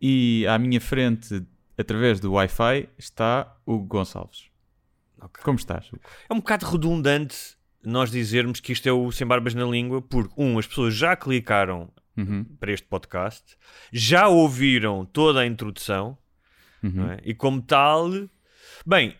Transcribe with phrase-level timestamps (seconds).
[0.00, 1.44] e à minha frente,
[1.76, 4.50] através do Wi-Fi, está o Gonçalves.
[5.20, 5.42] Ok.
[5.42, 6.02] Como estás, Hugo?
[6.28, 10.34] É um bocado redundante nós dizermos que isto é o Sem Barbas na Língua, porque,
[10.36, 13.58] um, as pessoas já clicaram Uhum, para este podcast,
[13.92, 16.16] já ouviram toda a introdução,
[16.82, 17.10] uhum.
[17.10, 17.18] é?
[17.22, 18.10] e como tal,
[18.86, 19.14] bem,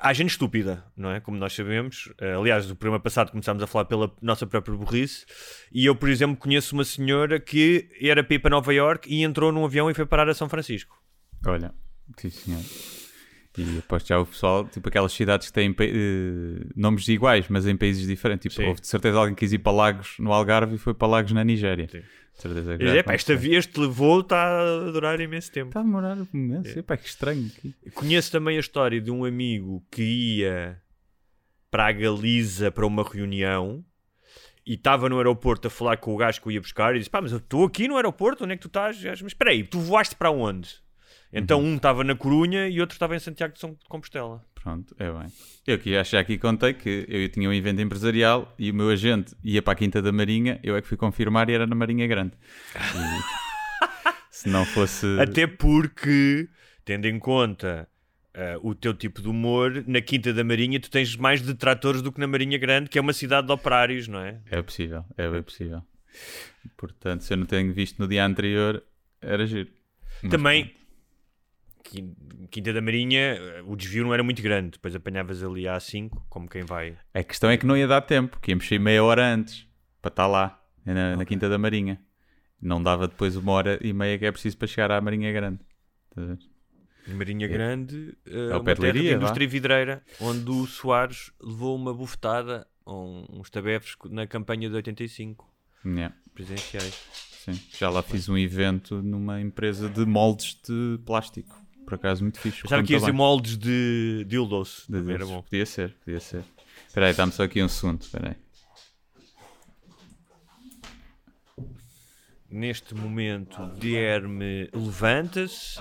[0.00, 1.20] há gente estúpida, não é?
[1.20, 2.12] Como nós sabemos.
[2.20, 5.24] Eh, Aliás, no programa passado começámos a falar pela nossa própria burrice,
[5.72, 9.22] e eu, por exemplo, conheço uma senhora que era para ir para Nova York e
[9.22, 10.96] entrou num avião e foi parar a São Francisco.
[11.46, 11.72] Olha,
[12.18, 12.60] sim senhor.
[13.58, 17.76] E aposto já o pessoal, tipo aquelas cidades que têm eh, nomes iguais, mas em
[17.76, 18.52] países diferentes.
[18.52, 18.68] Tipo, Sim.
[18.68, 21.32] houve de certeza alguém que quis ir para Lagos no Algarve e foi para Lagos
[21.32, 21.88] na Nigéria.
[21.88, 22.02] Sim.
[22.36, 23.38] Certeza que E, epá, esta aconteceu.
[23.38, 25.68] via este levou está a durar imenso tempo.
[25.68, 26.78] Está a demorar um É.
[26.78, 27.46] Epá, que estranho.
[27.46, 27.74] aqui.
[27.94, 30.80] Conheço também a história de um amigo que ia
[31.70, 33.84] para a Galiza para uma reunião
[34.66, 37.10] e estava no aeroporto a falar com o gajo que o ia buscar e disse:
[37.10, 39.02] Pá, mas eu estou aqui no aeroporto, onde é que tu estás?
[39.02, 40.68] Mas espera aí, tu voaste para onde?
[41.32, 44.44] Então um estava na Corunha e outro estava em Santiago de São de Compostela.
[44.66, 45.28] Pronto, é bem.
[45.64, 48.90] Eu acho que já aqui contei que eu tinha um evento empresarial e o meu
[48.90, 51.76] agente ia para a Quinta da Marinha, eu é que fui confirmar e era na
[51.76, 52.32] Marinha Grande.
[52.74, 53.22] E
[54.28, 55.06] se não fosse.
[55.20, 56.48] Até porque,
[56.84, 57.88] tendo em conta
[58.34, 62.10] ah, o teu tipo de humor, na Quinta da Marinha tu tens mais detratores do
[62.10, 64.40] que na Marinha Grande, que é uma cidade de operários, não é?
[64.50, 65.80] É possível, é bem possível.
[66.76, 68.82] Portanto, se eu não tenho visto no dia anterior,
[69.22, 69.70] era giro.
[70.22, 70.85] Mas Também, Quin-
[72.50, 74.70] Quinta da Marinha, eh, o desvio não era muito grande.
[74.72, 76.96] Depois apanhavas ali a A5, como quem vai.
[77.14, 79.66] A questão é que não ia dar tempo, que íamos sair meia hora antes
[80.00, 82.00] para estar lá, na, na Quinta da Marinha.
[82.60, 85.60] Não dava depois uma hora e meia que é preciso para chegar à Marinha Grande.
[87.08, 91.92] Em Marinha Grande, eh, ao uma terra de indústria vidreira, onde o Soares levou uma
[91.94, 95.46] bufetada, uns tabefes na campanha de 85,
[95.84, 96.94] Yeah, presidenciais.
[97.44, 97.52] sim.
[97.78, 101.54] Já lá fiz um evento numa empresa de moldes de plástico.
[101.86, 102.62] Por acaso, muito fixe.
[102.62, 104.84] Pensava que ia ser moldes de dildos.
[104.88, 105.40] De era bom.
[105.40, 106.42] Podia ser, podia ser.
[106.88, 108.02] Espera aí, dá-me só aqui um segundo.
[108.02, 108.46] Espera aí.
[112.50, 115.80] Neste momento, Guilherme levanta-se,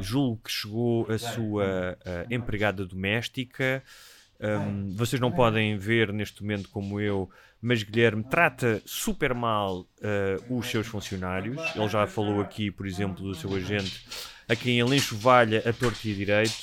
[0.00, 3.82] julgo que chegou a sua ah, empregada doméstica.
[4.40, 7.30] Hum, vocês não podem ver neste momento como eu,
[7.60, 11.56] mas Guilherme trata super mal ah, os seus funcionários.
[11.74, 14.06] Ele já falou aqui, por exemplo, do seu agente,
[14.48, 16.54] a quem ele enxovalha a torto e a direito,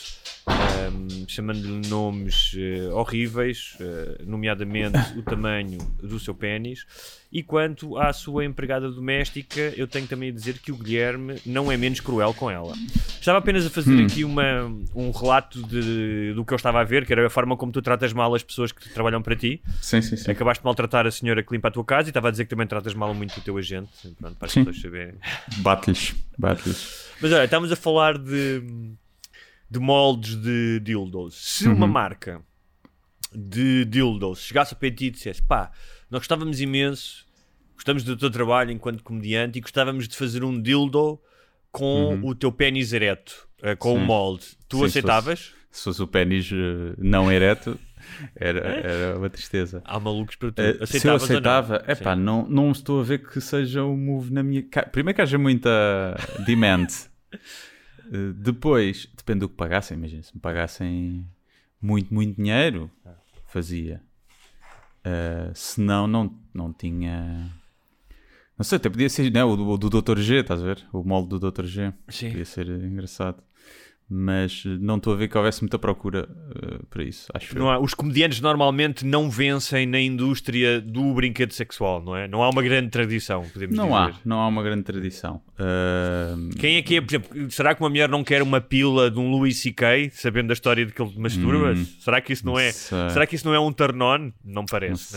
[0.48, 6.86] hum, chamando-lhe nomes eh, horríveis, eh, nomeadamente o tamanho do seu pênis.
[7.32, 11.72] E quanto à sua empregada doméstica, eu tenho também a dizer que o Guilherme não
[11.72, 12.74] é menos cruel com ela.
[13.20, 17.08] Estava apenas a fazer aqui uma, um relato de, do que eu estava a ver,
[17.08, 19.60] que era a forma como tu tratas mal as pessoas que trabalham para ti.
[19.82, 20.30] Sim, sim, sim.
[20.30, 22.52] Acabaste de maltratar a senhora que limpa a tua casa e estava a dizer que
[22.52, 23.90] também tratas mal muito o teu agente.
[24.20, 25.16] Pronto, para as pessoas saberem.
[25.58, 26.14] Bate-lhes.
[26.38, 27.13] Bate-lhes.
[27.24, 28.62] Mas olha, estamos a falar de,
[29.72, 31.36] de moldes de dildos.
[31.36, 32.42] Se uma marca
[33.34, 35.72] de dildos chegasse para ti e dissesse pá,
[36.12, 37.26] nós gostávamos imenso,
[37.76, 41.18] gostamos do teu trabalho enquanto comediante e gostávamos de fazer um dildo
[41.72, 44.06] com o teu pênis ereto, eh, com o Sim.
[44.06, 44.46] molde.
[44.68, 45.54] Tu Sim, se aceitavas?
[45.72, 47.80] Se fosse o pênis eh, não ereto,
[48.36, 49.82] era, era uma tristeza.
[49.86, 50.62] Há malucos para tu.
[50.62, 53.96] Eh, se eu Aceitavas aceitava, é pá, não, não estou a ver que seja um
[53.96, 54.62] move na minha.
[54.92, 57.13] Primeiro que haja muita demand.
[58.12, 59.98] Eh, depois, depende do que pagassem.
[59.98, 61.26] Imagina, se me pagassem
[61.82, 62.92] muito, muito dinheiro,
[63.48, 64.02] fazia.
[65.04, 67.50] Eh, se não, não, não tinha.
[68.58, 70.20] Não sei, até podia ser né, o, do, o do Dr.
[70.20, 70.86] G, estás a ver?
[70.94, 71.66] O molde do Dr.
[71.66, 71.94] G.
[72.10, 72.30] Sim.
[72.30, 73.42] Podia ser engraçado.
[74.10, 77.70] Mas eh, não estou a ver que houvesse muita procura uh, para isso, acho não
[77.70, 82.28] há, Os comediantes normalmente não vencem na indústria do brinquedo sexual, não é?
[82.28, 83.98] Não há uma grande tradição, podemos não dizer.
[83.98, 85.42] Há, não há uma grande tradição.
[85.58, 86.50] Uh...
[86.60, 89.20] Quem é que é, por exemplo, será que uma mulher não quer uma pila de
[89.20, 91.72] um Louis C.K., sabendo da história de que ele masturba?
[91.72, 94.32] Hum, será que isso não, não é será que isso não é um turn-on?
[94.44, 95.14] Não parece.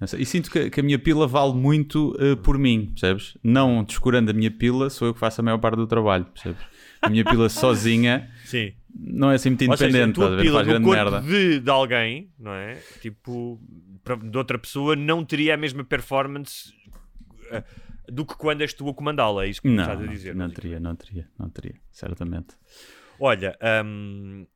[0.00, 0.20] Não sei.
[0.20, 3.36] E sinto que, que, a minha pila vale muito uh, por mim, percebes?
[3.42, 6.60] Não descurando a minha pila, sou eu que faço a maior parte do trabalho, percebes?
[7.04, 8.72] A minha pila sozinha Sim.
[8.94, 11.20] não é assim muito independente, Ou seja, a tua pila faz grande corpo merda.
[11.20, 12.74] De, de alguém, não é?
[13.00, 13.60] Tipo,
[14.22, 16.72] de outra pessoa, não teria a mesma performance
[17.50, 20.34] uh, do que quando és tu a comandá-la, é isso que não, estás a dizer.
[20.34, 22.54] Não, não teria, não teria, não teria, certamente.
[23.18, 24.46] Olha, um,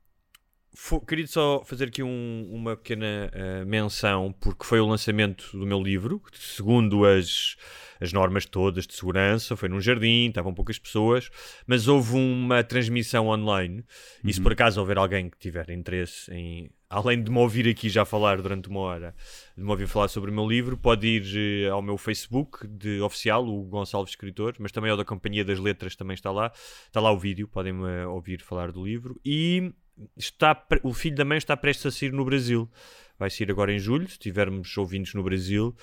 [1.06, 5.82] queria só fazer aqui um, uma pequena uh, menção, porque foi o lançamento do meu
[5.82, 7.56] livro, segundo as,
[8.00, 11.30] as normas todas de segurança, foi num jardim, estavam poucas pessoas,
[11.66, 13.84] mas houve uma transmissão online,
[14.22, 17.88] e se por acaso houver alguém que tiver interesse em, além de me ouvir aqui
[17.88, 19.14] já falar durante uma hora,
[19.56, 23.00] de me ouvir falar sobre o meu livro, pode ir uh, ao meu Facebook de
[23.00, 26.52] oficial, o Gonçalves Escritor, mas também ao da Companhia das Letras também está lá,
[26.86, 29.72] está lá o vídeo, podem-me ouvir falar do livro, e
[30.16, 32.70] está, o filho da mãe está prestes a sair no Brasil.
[33.18, 35.74] Vai sair agora em julho, se tivermos ouvintes no Brasil.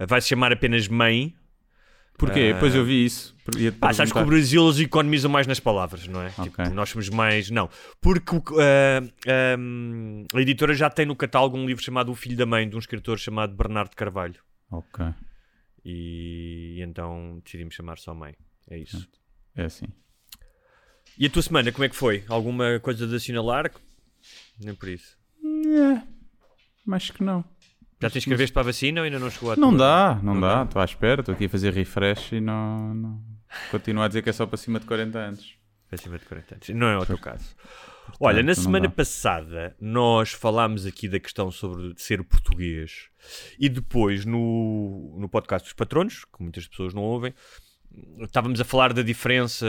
[0.00, 1.34] Uh, vai se chamar apenas Mãe.
[2.16, 2.50] Porquê?
[2.50, 3.34] Uh, Depois eu vi isso.
[3.80, 6.28] Ah, sabes que o Brasil eles economizam mais nas palavras, não é?
[6.28, 6.44] Okay.
[6.44, 7.50] Tipo, nós somos mais.
[7.50, 7.68] Não.
[8.00, 8.42] Porque uh,
[9.58, 12.76] um, a editora já tem no catálogo um livro chamado O Filho da Mãe, de
[12.76, 14.40] um escritor chamado Bernardo Carvalho.
[14.70, 15.04] Ok.
[15.84, 18.36] E, e então decidimos chamar só Mãe.
[18.70, 19.08] É isso.
[19.56, 19.86] É assim.
[21.18, 22.24] E a tua semana, como é que foi?
[22.28, 23.70] Alguma coisa de assinalar?
[24.60, 25.16] Nem por isso.
[25.44, 27.44] É, acho que não.
[28.00, 30.40] Já te inscreveste para a vacina ou ainda não chegou a Não dá, não, não
[30.40, 30.64] dá.
[30.64, 33.22] Estou à espera, estou aqui a fazer refresh e não, não...
[33.70, 35.56] Continuo a dizer que é só para cima de 40 anos.
[35.88, 36.68] Para cima de 40 anos.
[36.70, 37.54] Não é o teu caso.
[37.54, 43.08] Portanto, Olha, na semana passada nós falámos aqui da questão sobre ser português
[43.58, 47.32] e depois no, no podcast dos patronos, que muitas pessoas não ouvem,
[48.20, 49.66] estávamos a falar da diferença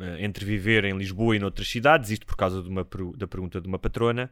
[0.00, 2.86] eh, entre viver em Lisboa e noutras cidades, isto por causa uma,
[3.16, 4.30] da pergunta de uma patrona.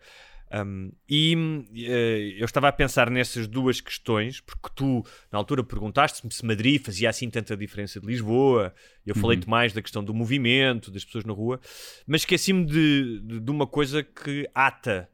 [0.50, 6.32] Um, e uh, eu estava a pensar nessas duas questões, porque tu, na altura, perguntaste-me
[6.32, 8.74] se Madrid fazia assim tanta diferença de Lisboa.
[9.06, 9.20] Eu uhum.
[9.20, 11.60] falei-te mais da questão do movimento, das pessoas na rua,
[12.06, 15.08] mas esqueci-me de, de, de, uma coisa que ata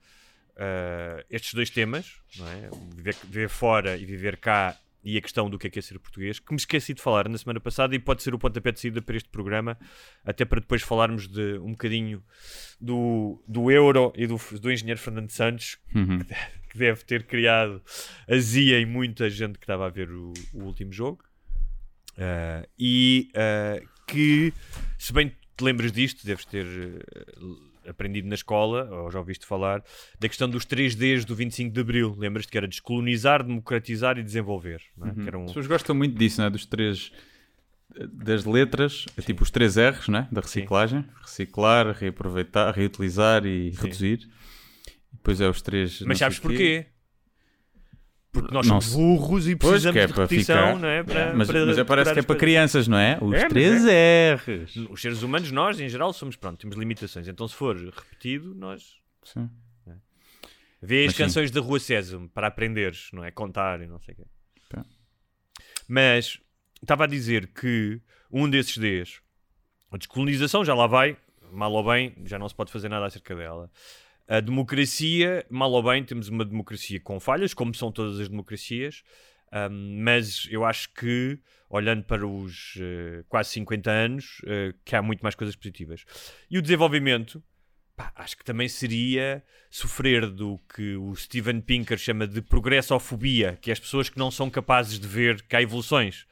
[0.51, 2.71] uh, estes dois temas: é?
[2.95, 5.99] viver, viver fora e viver cá e a questão do que é, que é ser
[5.99, 8.81] português, que me esqueci de falar na semana passada e pode ser o pontapé de
[8.81, 9.79] saída para este programa,
[10.25, 12.23] até para depois falarmos de um bocadinho
[12.81, 16.21] do, do Euro e do, do engenheiro Fernando Santos, uhum.
[16.71, 17.83] que deve ter criado
[18.29, 21.23] azia em muita gente que estava a ver o, o último jogo.
[22.13, 24.53] Uh, e uh, que,
[24.99, 26.65] se bem te lembras disto, deves ter.
[26.67, 29.83] Uh, aprendido na escola, ou já ouviste falar,
[30.19, 32.15] da questão dos 3Ds do 25 de Abril.
[32.17, 34.83] Lembras-te que era descolonizar, democratizar e desenvolver.
[35.01, 35.05] É?
[35.05, 35.27] Uhum.
[35.27, 35.41] Eram...
[35.43, 36.51] As pessoas gostam muito disso, não é?
[36.51, 37.13] dos três
[38.13, 40.27] das letras, é tipo os três R's né?
[40.31, 41.09] da reciclagem: Sim.
[41.23, 43.83] reciclar, reaproveitar, reutilizar e Sim.
[43.83, 44.29] reduzir.
[45.13, 46.01] Depois é os três.
[46.01, 46.87] Mas sabes porquê?
[48.35, 50.79] Porque nós somos burros e precisamos é de repetição, ficar...
[50.81, 51.05] não é?
[51.05, 53.17] Para, mas, para, mas é, parece que é para crianças, não é?
[53.23, 54.35] Os é, três é.
[54.35, 54.77] R's.
[54.91, 57.29] Os seres humanos, nós, em geral, somos, pronto, temos limitações.
[57.29, 58.97] Então, se for repetido, nós...
[59.23, 59.49] Sim.
[59.87, 59.93] É.
[60.83, 61.55] Vê as mas, canções sim.
[61.55, 63.31] da Rua Sésamo para aprenderes, não é?
[63.31, 64.25] Contar e não sei o quê.
[64.69, 64.85] Tá.
[65.87, 66.41] Mas,
[66.83, 68.01] estava a dizer que
[68.33, 69.21] um desses Ds,
[69.93, 71.17] a descolonização já lá vai,
[71.53, 73.71] mal ou bem, já não se pode fazer nada acerca dela.
[74.27, 79.03] A democracia, mal ou bem, temos uma democracia com falhas, como são todas as democracias,
[79.53, 81.39] um, mas eu acho que,
[81.69, 86.05] olhando para os uh, quase 50 anos, uh, que há muito mais coisas positivas.
[86.51, 87.43] E o desenvolvimento,
[87.95, 93.71] pá, acho que também seria sofrer do que o Steven Pinker chama de progressofobia, que
[93.71, 96.27] é as pessoas que não são capazes de ver que há evoluções.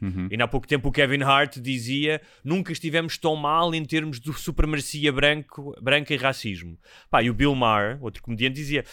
[0.00, 0.28] Uhum.
[0.30, 4.32] E há pouco tempo o Kevin Hart dizia nunca estivemos tão mal em termos de
[4.32, 6.78] supremacia branco, branca e racismo.
[7.10, 8.84] Pá, e o Bill Maher, outro comediante, dizia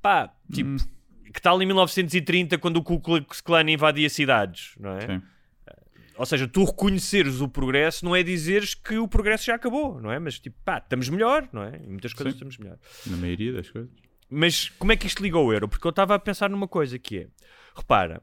[0.00, 0.76] pá, tipo, uhum.
[1.32, 5.00] que tal em 1930 quando o Ku Klux Klan invadia cidades, não é?
[5.00, 5.22] Sim.
[6.16, 10.12] Ou seja, tu reconheceres o progresso não é dizeres que o progresso já acabou, não
[10.12, 10.18] é?
[10.18, 11.76] Mas tipo, pá, estamos melhor, não é?
[11.76, 12.36] Em muitas coisas Sim.
[12.36, 12.78] estamos melhor.
[13.06, 13.90] Na maioria das coisas.
[14.28, 15.68] Mas como é que isto liga ao euro?
[15.68, 17.26] Porque eu estava a pensar numa coisa que é,
[17.76, 18.22] repara,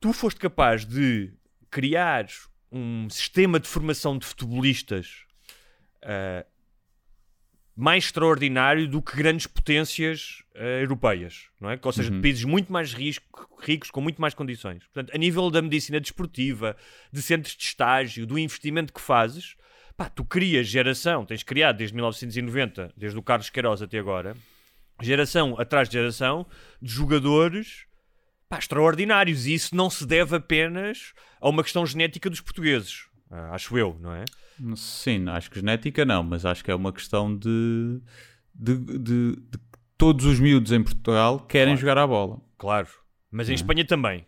[0.00, 1.32] tu foste capaz de
[1.70, 2.26] criar
[2.70, 5.24] um sistema de formação de futebolistas
[6.02, 6.46] uh,
[7.74, 11.78] mais extraordinário do que grandes potências uh, europeias, não é?
[11.82, 12.20] Ou seja, uhum.
[12.20, 14.84] países muito mais risco, ricos, com muito mais condições.
[14.84, 16.76] Portanto, a nível da medicina desportiva,
[17.12, 19.56] de centros de estágio, do investimento que fazes,
[19.96, 24.36] pá, tu crias geração, tens criado desde 1990, desde o Carlos Queiroz até agora,
[25.00, 26.46] geração atrás de geração
[26.82, 27.87] de jogadores
[28.48, 29.46] pá, extraordinários.
[29.46, 33.96] E isso não se deve apenas a uma questão genética dos portugueses, ah, acho eu,
[34.00, 34.24] não é?
[34.76, 38.00] Sim, acho que genética não, mas acho que é uma questão de,
[38.54, 38.98] de, de,
[39.36, 39.58] de
[39.96, 41.80] todos os miúdos em Portugal querem Claro.
[41.80, 42.40] jogar à bola.
[42.56, 42.88] Claro.
[43.30, 44.26] Mas em Espanha também.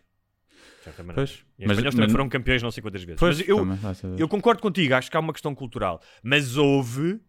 [1.13, 3.19] Pois, E em mas- Espanha eles também mas- foram campeões não sei quantas vezes.
[3.19, 6.01] Pois, mas eu, também, eu concordo contigo, acho que há uma questão cultural.
[6.23, 7.19] Mas houve,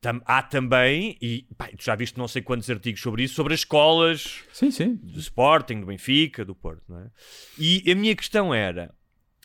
[0.00, 3.54] tam- há também, e pá, tu já viste não sei quantos artigos sobre isso, sobre
[3.54, 4.94] as escolas Sim, sim.
[4.96, 7.10] do Sporting, do Benfica, do Porto, não é?
[7.58, 8.94] E a minha questão era,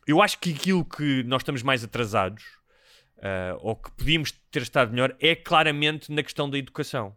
[0.07, 2.43] eu acho que aquilo que nós estamos mais atrasados,
[3.21, 7.15] ah, ou que podíamos ter estado melhor, é claramente na questão da educação.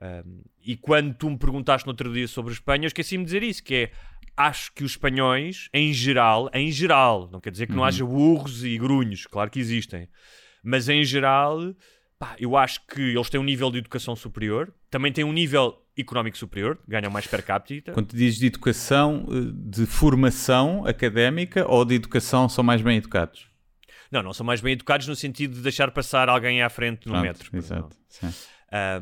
[0.00, 3.28] Um, e quando tu me perguntaste no outro dia sobre a Espanha, eu esqueci-me de
[3.28, 3.92] dizer isso, que é,
[4.36, 8.62] acho que os espanhóis, em geral, em geral, não quer dizer que não haja burros
[8.62, 10.08] e grunhos, claro que existem,
[10.62, 11.74] mas em geral,
[12.18, 15.80] pá, eu acho que eles têm um nível de educação superior, também têm um nível
[15.96, 17.92] económico superior, ganham mais per capita.
[17.92, 23.48] Quando dizes de educação, eh, de formação académica ou de educação são mais bem educados?
[24.10, 27.12] Não, não são mais bem educados no sentido de deixar passar alguém à frente no
[27.12, 27.56] Pronto, metro.
[27.56, 27.96] Exato.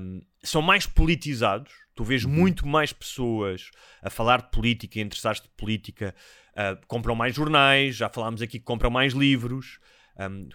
[0.00, 1.72] Um, são mais politizados.
[1.94, 3.70] Tu vês muito mais pessoas
[4.02, 6.14] a falar de política, a interessar-se de política,
[6.52, 9.78] uh, compram mais jornais, já falámos aqui que compram mais livros.
[10.18, 10.48] Um,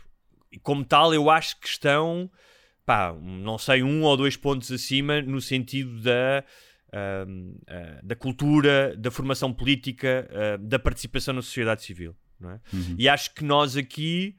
[0.52, 2.30] e como tal, eu acho que estão,
[2.92, 6.44] pá, não sei, um ou dois pontos acima no sentido da,
[7.26, 12.14] um, uh, da cultura, da formação política, uh, da participação na sociedade civil.
[12.44, 12.60] É?
[12.98, 14.36] E acho que nós aqui.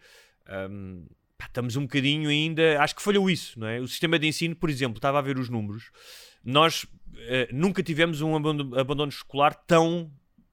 [0.70, 1.06] um,
[1.38, 2.78] pá, estamos um bocadinho ainda.
[2.82, 3.80] Acho que falhou isso, não é?
[3.80, 5.90] O sistema de ensino, por exemplo, estava a ver os números.
[6.44, 6.84] Nós
[7.20, 10.12] eh, nunca tivemos um abandono, abandono escolar tão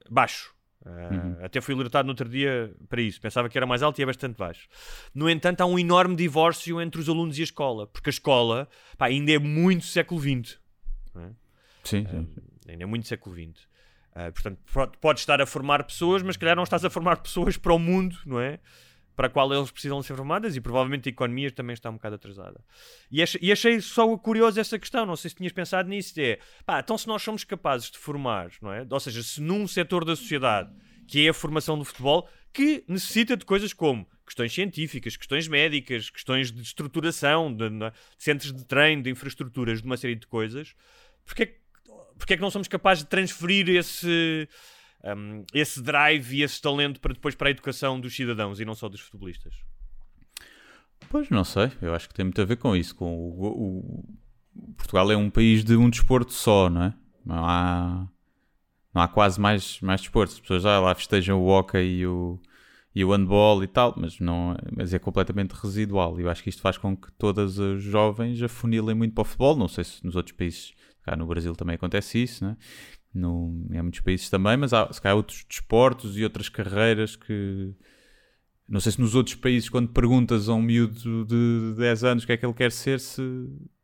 [0.09, 0.53] baixo.
[0.85, 3.19] Eh, Até fui alertado no outro dia para isso.
[3.19, 4.67] Pensava que era mais alto e é bastante baixo.
[5.13, 8.67] No entanto, há um enorme divórcio entre os alunos e a escola, porque a escola
[8.97, 10.57] pá, ainda é muito século XX.
[11.83, 12.27] Sim, sim.
[12.67, 13.67] Ainda é muito século XX.
[14.13, 17.17] Ah, portanto, po- podes estar a formar pessoas, mas se calhar não estás a formar
[17.17, 18.59] pessoas para o mundo, não é?
[19.19, 22.15] Para a qual eles precisam ser formadas e provavelmente a economia também está um bocado
[22.15, 22.63] atrasada.
[23.11, 26.39] E achei, e achei só curioso essa questão, não sei se tinhas pensado nisso, é,
[26.65, 28.87] pá, então se nós somos capazes de formar, não é?
[28.89, 30.73] Ou seja, se num setor da sociedade,
[31.05, 36.09] que é a formação do futebol, que necessita de coisas como questões científicas, questões médicas,
[36.09, 37.69] questões de estruturação, de, é?
[37.69, 40.73] de centros de treino, de infraestruturas, de uma série de coisas,
[41.25, 41.59] porque é que
[42.17, 44.47] porque é que não somos capazes de transferir esse,
[45.03, 48.75] um, esse drive e esse talento para depois para a educação dos cidadãos e não
[48.75, 49.53] só dos futebolistas?
[51.09, 52.95] Pois não sei, eu acho que tem muito a ver com isso.
[52.95, 56.93] Com o, o- Portugal é um país de um desporto só, não é?
[57.25, 58.07] Não há,
[58.93, 60.35] não há quase mais, mais desportos.
[60.35, 62.39] As pessoas já lá festejam o hockey e o,
[62.93, 66.19] e o handball e tal, mas, não, mas é completamente residual.
[66.19, 69.25] E eu acho que isto faz com que todas as jovens afunilem muito para o
[69.25, 69.55] futebol.
[69.55, 72.55] Não sei se nos outros países, cá no Brasil também acontece isso, né?
[73.13, 77.73] No, em muitos países também, mas há, se calhar, outros desportos e outras carreiras que.
[78.67, 82.27] Não sei se nos outros países, quando perguntas a um miúdo de 10 anos o
[82.27, 83.21] que é que ele quer ser, se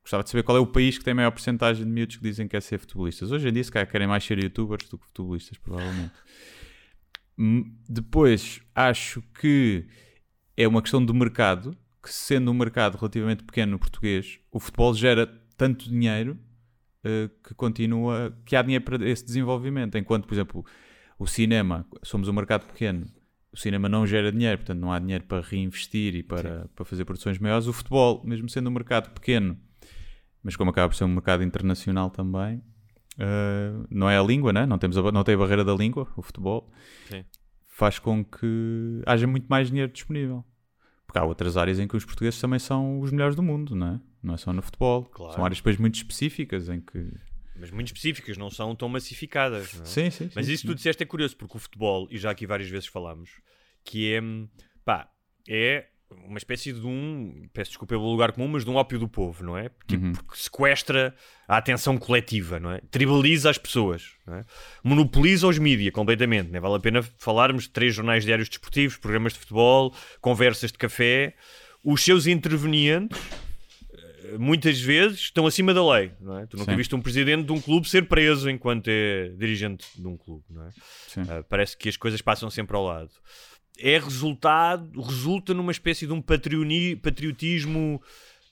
[0.03, 2.24] gostava de saber qual é o país que tem a maior porcentagem de miúdos que
[2.24, 3.32] dizem que quer ser futebolistas.
[3.32, 6.13] Hoje em dia, se calhar, querem mais ser youtubers do que futebolistas, provavelmente.
[7.89, 9.88] Depois, acho que
[10.55, 14.94] é uma questão do mercado, que sendo um mercado relativamente pequeno no português, o futebol
[14.94, 15.25] gera
[15.58, 16.38] tanto dinheiro
[17.05, 19.95] eh, que continua, que há dinheiro para esse desenvolvimento.
[19.95, 20.65] Enquanto, por exemplo,
[21.19, 23.05] o cinema, somos um mercado pequeno,
[23.53, 27.05] o cinema não gera dinheiro, portanto não há dinheiro para reinvestir e para, para fazer
[27.05, 27.67] produções maiores.
[27.67, 29.55] O futebol, mesmo sendo um mercado pequeno,
[30.41, 32.63] mas como acaba por ser um mercado internacional também,
[33.19, 34.65] eh, não é a língua, né?
[34.65, 36.71] não, temos a, não tem a barreira da língua, o futebol,
[37.07, 37.24] Sim.
[37.67, 40.43] faz com que haja muito mais dinheiro disponível.
[41.05, 43.88] Porque há outras áreas em que os portugueses também são os melhores do mundo, não
[43.88, 44.01] é?
[44.25, 45.03] Não é só no futebol.
[45.05, 45.34] Claro.
[45.34, 47.12] São áreas depois muito específicas em que.
[47.58, 49.79] Mas muito específicas, não são tão massificadas.
[49.79, 49.86] é?
[49.86, 50.29] Sim, sim.
[50.36, 50.67] Mas sim, isso sim.
[50.67, 53.29] que tu disseste é curioso, porque o futebol, e já aqui várias vezes falámos,
[53.84, 54.22] que é,
[54.84, 55.10] pá,
[55.48, 55.86] é
[56.27, 59.44] uma espécie de um, peço desculpa pelo lugar comum, mas de um ópio do povo,
[59.44, 59.70] não é?
[59.70, 60.12] Porque, Uhum.
[60.13, 61.15] porque sequestra
[61.48, 62.82] a atenção coletiva, não é?
[62.91, 64.46] Tribaliza as pessoas, não é?
[64.84, 66.60] Monopoliza os mídias completamente, não é?
[66.60, 71.36] Vale a pena falarmos de três jornais diários desportivos, programas de futebol, conversas de café.
[71.84, 73.17] Os seus intervenientes
[74.39, 76.46] muitas vezes estão acima da lei, não é?
[76.46, 76.77] Tu nunca Sim.
[76.77, 80.63] viste um presidente de um clube ser preso enquanto é dirigente de um clube, não
[80.67, 80.70] é?
[81.29, 83.12] Ah, parece que as coisas passam sempre ao lado.
[83.77, 88.01] É resultado, resulta numa espécie de um patriotismo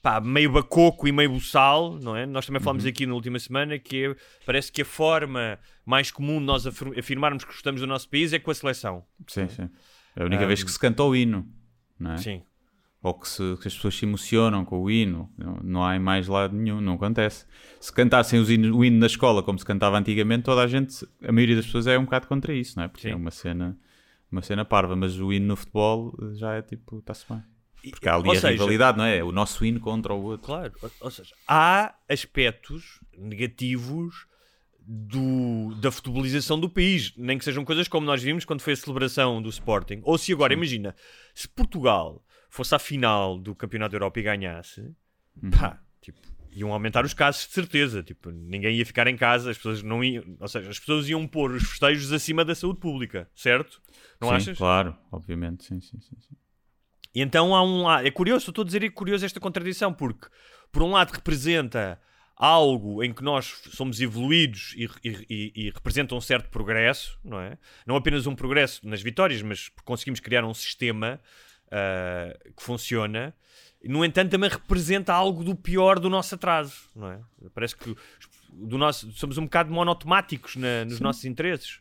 [0.02, 2.26] pá, meio bacoco e meio buçal, não é?
[2.26, 2.64] Nós também Uhum.
[2.64, 6.66] falámos aqui na última semana que é- parece que a forma mais comum de nós
[6.66, 9.02] afir- afirmarmos que gostamos do nosso país é com a seleção.
[9.26, 9.70] Sim, sim.
[10.14, 11.48] É a única Ah, vez que se canta o hino,
[11.98, 12.16] não é?
[12.18, 12.42] Sim.
[13.04, 15.30] Ou que, se- que as pessoas se emocionam com o hino.
[15.36, 17.44] Não, não há em mais lado nenhum, não acontece.
[17.78, 21.06] Se cantassem os hinos- o hino na escola como se cantava antigamente, toda a gente,
[21.22, 22.88] a maioria das pessoas é um bocado contra isso, não é?
[22.88, 23.12] Porque Sim.
[23.12, 23.78] é uma cena,
[24.32, 27.42] uma cena parva, mas o hino no futebol eh, já é tipo, está-se bem.
[27.90, 29.22] Porque há ali Ou a seja, rivalidade, não é?
[29.22, 30.46] O nosso hino contra o outro.
[30.46, 34.26] Claro, ou, ou seja, há aspectos negativos
[34.86, 38.76] do, da futebolização do país, nem que sejam coisas como nós vimos quando foi a
[38.76, 40.00] celebração do Sporting.
[40.04, 40.94] Ou se agora, imagina,
[41.34, 42.24] se Portugal
[42.56, 44.80] fosse à final do Campeonato da Europa e ganhasse,
[45.42, 45.50] Uhum.
[45.50, 46.18] pá, tipo,
[46.52, 48.02] iam aumentar os casos de certeza.
[48.02, 51.26] Tipo, ninguém ia ficar em casa, as pessoas não iam, ou seja, as pessoas iam
[51.26, 53.82] pôr os festejos acima da saúde pública, certo?
[54.20, 54.56] Não sim, achas?
[54.58, 56.16] claro, obviamente, sim, sim, sim.
[56.20, 56.36] sim.
[57.14, 58.06] E então há um lado.
[58.06, 60.28] É curioso, estou a dizer é curioso esta contradição, porque
[60.72, 62.00] por um lado representa
[62.36, 67.40] algo em que nós somos evoluídos e, e- e- e representa um certo progresso, não
[67.40, 67.56] é?
[67.86, 71.20] Não apenas um progresso nas vitórias, mas conseguimos criar um sistema
[71.70, 73.34] ah, que funciona.
[73.86, 77.20] No entanto, também representa algo do pior do nosso atraso, não é?
[77.54, 77.94] Parece que
[78.50, 81.80] do nosso, somos um bocado monotemáticos na- nos nossos interesses.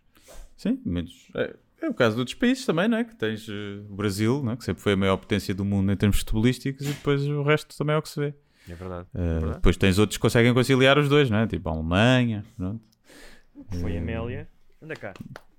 [0.58, 1.28] Sim, menos.
[1.36, 3.04] É, é o caso de outros países também, não é?
[3.06, 3.54] Que tens eh,
[3.90, 4.58] o Brasil, não é?
[4.58, 7.78] que sempre foi a maior potência do mundo em termos futebolísticos, e depois o resto
[7.78, 8.34] também é o que se vê.
[8.70, 9.08] É verdade.
[9.14, 11.48] Eh, depois tens outros que conseguem conciliar os dois, não é?
[11.48, 12.82] Tipo a Alemanha, pronto.
[13.80, 14.50] Foi a Amélia.
[14.82, 15.14] Anda cá.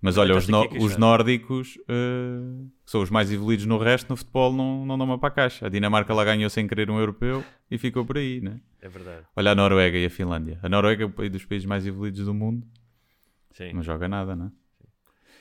[0.05, 0.87] Mas olha, os, aqui a queixar.
[0.87, 1.79] os nórdicos
[2.85, 5.33] que são os mais evoluídos no resto, no futebol, não, não dão uma para a
[5.33, 5.65] caixa.
[5.65, 8.61] A Dinamarca lá ganhou sem querer um europeu e ficou por aí, né?
[8.83, 9.25] É verdade.
[9.35, 10.59] Olha a Noruega e a Finlândia.
[10.63, 12.67] A Noruega é país dos países mais evoluídos do mundo,
[13.53, 13.73] Sim.
[13.73, 14.53] não joga nada, né?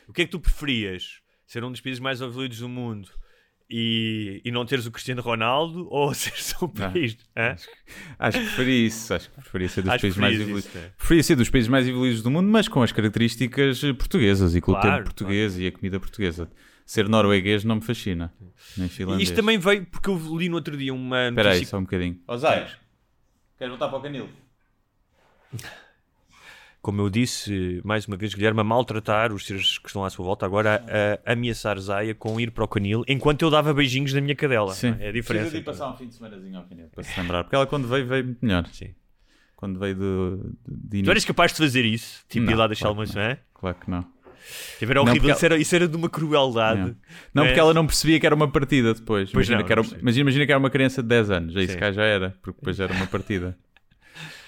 [0.08, 1.20] O que é que tu preferias?
[1.46, 3.12] Ser um dos países mais evoluídos do mundo
[3.70, 7.17] e, e não teres o Cristiano Ronaldo ou ser só um país?
[7.36, 7.55] Hã?
[8.20, 9.13] Acho que preferia isso.
[9.13, 10.65] Acho que preferia ser dos Acho que países mais evoluídos.
[10.65, 10.91] isso, né?
[10.98, 14.72] Preferia ser dos países mais evoluídos do mundo, mas com as características portuguesas e com
[14.74, 16.50] Claro, o tempo português e a comida portuguesa.
[16.86, 18.34] Ser norueguês não me fascina.
[18.77, 19.29] Nem E finlandês.
[19.29, 21.72] isto também veio porque eu li no outro dia uma Espera aí, notícia.
[21.72, 22.20] só um bocadinho.
[22.27, 22.67] Ó Zé,
[23.58, 24.29] queres voltar para o canil?
[26.84, 30.25] Como eu disse, mais uma vez, Guilherme, a maltratar os seres que estão à sua
[30.25, 30.84] volta, agora
[31.25, 34.36] a, a ameaçar Zaya com ir para o canil enquanto eu dava beijinhos na minha
[34.36, 34.74] cadela.
[34.74, 34.94] Sim.
[35.00, 35.08] é?
[35.08, 35.24] A diferença.
[35.24, 37.46] Precisa de ir passar um fim de semanazinho ao canil, para se lembrar.
[37.46, 38.68] Porque ela quando veio, veio muito melhor.
[38.68, 38.94] Sim.
[39.56, 42.26] Quando veio do, de, de Tu eras capaz de fazer isso?
[42.28, 43.06] Tipo, ir Não, lá deixar claro uma.
[43.15, 43.39] Não é?
[43.54, 44.06] Claro que não.
[44.78, 45.30] Tipo, era horrível.
[45.30, 46.82] Isso, era, isso era de uma crueldade.
[46.82, 46.96] Não,
[47.34, 47.48] não É.
[47.48, 49.32] porque ela não percebia que era uma partida depois.
[49.32, 51.56] Pois Imagina, não, que era, mas imagina que era uma criança de 10 anos.
[51.56, 53.58] Aí se cá já era, porque depois era uma partida.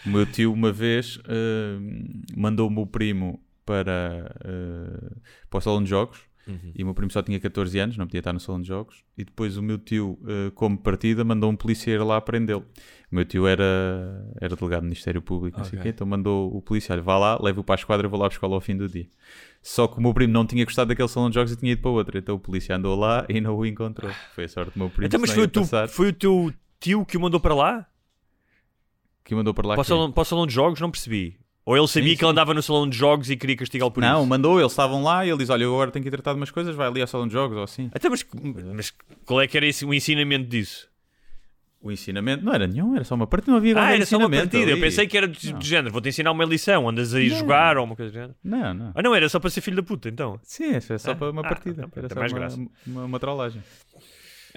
[0.05, 1.77] O meu tio, uma vez, eh,
[2.35, 5.15] mandou o meu primo para, eh,
[5.49, 6.19] para o salão de jogos.
[6.47, 6.71] Uhum.
[6.75, 9.03] E o meu primo só tinha 14 anos, não podia estar no salão de jogos.
[9.17, 12.65] E depois o meu tio, eh, como partida, mandou um polícia ir lá prendê-lo.
[13.11, 13.63] O meu tio era,
[14.39, 17.17] era delegado do Ministério Público, não sei o quê, então mandou o polícia, olha, vá
[17.17, 19.07] lá, leva-o para a esquadra, vou lá buscá-lo ao fim do dia.
[19.61, 21.81] Só que o meu primo não tinha gostado daquele salão de jogos e tinha ido
[21.81, 22.17] para outro.
[22.17, 24.11] Então o polícia andou lá e não o encontrou.
[24.35, 25.07] Foi a sorte do meu primo.
[25.07, 27.87] Então, mas foi o, passar, foi o teu tio que o mandou para lá?
[29.25, 29.73] Que mandou para lá.
[29.75, 30.79] Para o, salão, para o salão de jogos?
[30.79, 31.35] Não percebi.
[31.65, 33.99] Ou ele sabia Sim, que ele andava no salão de jogos e queria castigá-lo por
[33.99, 34.27] Não, isso?
[34.29, 36.39] mandou, eles estavam lá e ele diz: Olha, eu agora tenho que ir tratar de
[36.39, 37.89] umas coisas, vai ali ao salão de jogos ou assim.
[37.91, 38.23] Até, mas,
[38.75, 38.93] mas
[39.25, 40.87] qual é que era esse, o ensinamento disso?
[41.81, 44.27] O ensinamento não era nenhum, era só uma partida, não havia Ah, era só uma
[44.29, 44.57] partida.
[44.71, 44.81] Eu ali.
[44.81, 45.59] pensei que era do, Não.
[45.59, 45.91] do género.
[45.91, 46.89] Vou-te ensinar uma lição.
[46.89, 47.37] Andas aí a Não.
[47.37, 48.35] jogar ou uma coisa do género.
[48.43, 48.91] Não, não.
[48.95, 50.39] Ah, não, era só para ser filho da puta, então.
[50.41, 51.83] Sim, isso é só Ah, para uma ah, partida.
[51.85, 52.67] então, era tem só mais uma, graça.
[52.87, 53.63] uma, uma trollagem.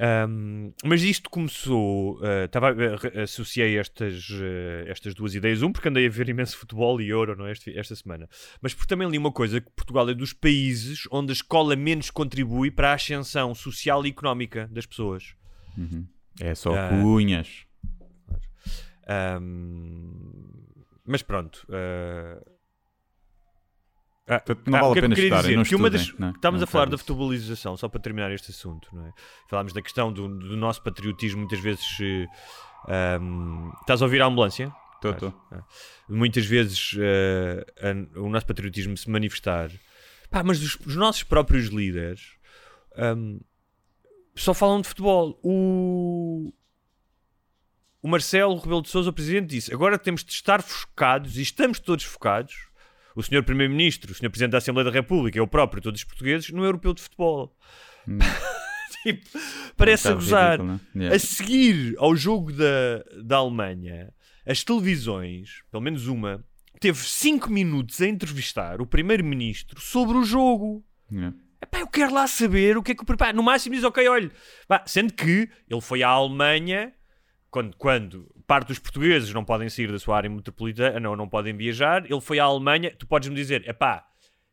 [0.00, 2.20] Ahm, mas isto começou.
[2.22, 5.60] ah, tava, ah, associei estas, ah, estas duas ideias.
[5.62, 8.28] Um, porque andei a ver imenso futebol e euro não é, este- esta semana.
[8.62, 12.10] Mas porque também li uma coisa: que Portugal é dos países onde a escola menos
[12.10, 15.34] contribui para a ascensão social e económica das pessoas.
[16.40, 16.88] É só Ah.
[16.90, 17.66] cunhas.
[19.06, 20.64] Ahm,
[21.06, 21.66] mas pronto.
[21.70, 22.40] ah,
[24.28, 25.56] ah, não ah, vale que a é pena estudar, dizer?
[25.56, 26.30] não que uma das, não é?
[26.32, 29.12] estávamos Não a falar da futebolização, só para terminar este assunto, não é?
[29.48, 31.84] Falámos da questão do, do nosso patriotismo, muitas vezes.
[32.00, 32.26] eh,
[32.88, 34.72] ahm, estás a ouvir a ambulância?
[34.96, 35.34] Estou, estou.
[36.08, 39.70] Muitas vezes eh, a- o nosso patriotismo se manifestar.
[40.30, 42.36] Pá, mas os, os nossos próprios líderes
[42.96, 43.38] ahm,
[44.34, 45.38] só falam de futebol.
[45.42, 46.52] O,
[48.02, 51.78] o Marcelo Rebelo de Sousa, o presidente, disse: agora temos de estar focados e estamos
[51.80, 52.67] todos focados.
[53.18, 56.50] O senhor Primeiro-Ministro, o senhor Presidente da Assembleia da República, eu próprio, todos os portugueses,
[56.50, 57.52] no Europeu de Futebol.
[59.02, 59.28] tipo,
[59.76, 60.50] parece a Um bocado gozar.
[60.52, 60.98] ridículo, não é?
[61.02, 61.16] Yeah.
[61.16, 64.14] A seguir ao jogo da, da Alemanha,
[64.46, 66.44] as televisões, pelo menos uma,
[66.78, 70.86] teve 5 minutos a entrevistar o Primeiro-Ministro sobre o jogo.
[71.10, 71.36] Yeah.
[71.60, 73.32] Epá, eu quero lá saber o que é que o prepara.
[73.32, 74.30] No máximo diz, ok, olha.
[74.86, 76.92] Sendo que ele foi à Alemanha
[77.50, 81.54] quando, quando parte dos portugueses não podem sair da sua área metropolitana, não, não podem
[81.56, 82.04] viajar.
[82.10, 82.90] Ele foi à Alemanha.
[82.98, 84.04] Tu podes-me dizer, epá,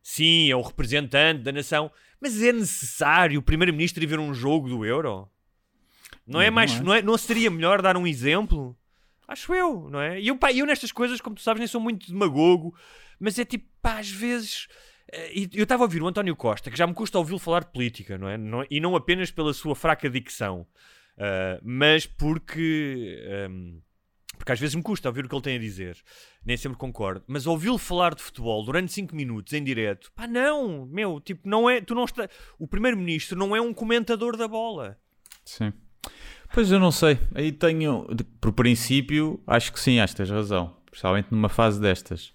[0.03, 1.89] sim, é o representante da nação,
[2.21, 5.27] mas é necessário o primeiro-ministro ir ver um jogo do Euro?
[6.27, 8.77] Não é Eu mais, não não, é, não seria melhor dar um exemplo?
[9.27, 10.19] Acho eu, não é?
[10.19, 12.75] E eu, pá, eu nestas coisas, como tu sabes, nem sou muito demagogo,
[13.19, 14.67] mas é tipo, pá, às vezes.
[15.12, 17.71] eh, Eu estava a ouvir o António Costa, que já me custa ouvi-lo falar de
[17.71, 18.38] política, não é?
[18.38, 20.67] Não- e não apenas pela sua fraca dicção,
[21.17, 23.19] ah, mas porque.
[23.47, 23.79] ahm,
[24.45, 25.97] porque às vezes me custa ouvir o que ele tem a dizer.
[26.45, 27.23] Nem sempre concordo.
[27.27, 31.67] Mas ouvi-lo falar de futebol durante 5 minutos em direto, pá, não, meu, tipo, não
[31.67, 31.81] é.
[31.81, 32.29] Tu não está,
[32.60, 34.99] o primeiro-ministro não é um comentador da bola.
[35.43, 35.73] Sim.
[36.53, 37.17] Pois eu não sei.
[37.34, 38.05] Aí tenho.
[38.39, 40.77] Por princípio, acho que sim, acho que tens razão.
[40.91, 42.31] Principalmente numa fase destas.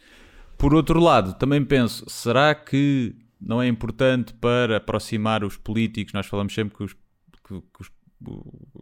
[0.58, 6.12] Por outro lado, também penso: será que não é importante para aproximar os políticos?
[6.12, 7.90] Nós falamos sempre que os, que- que os,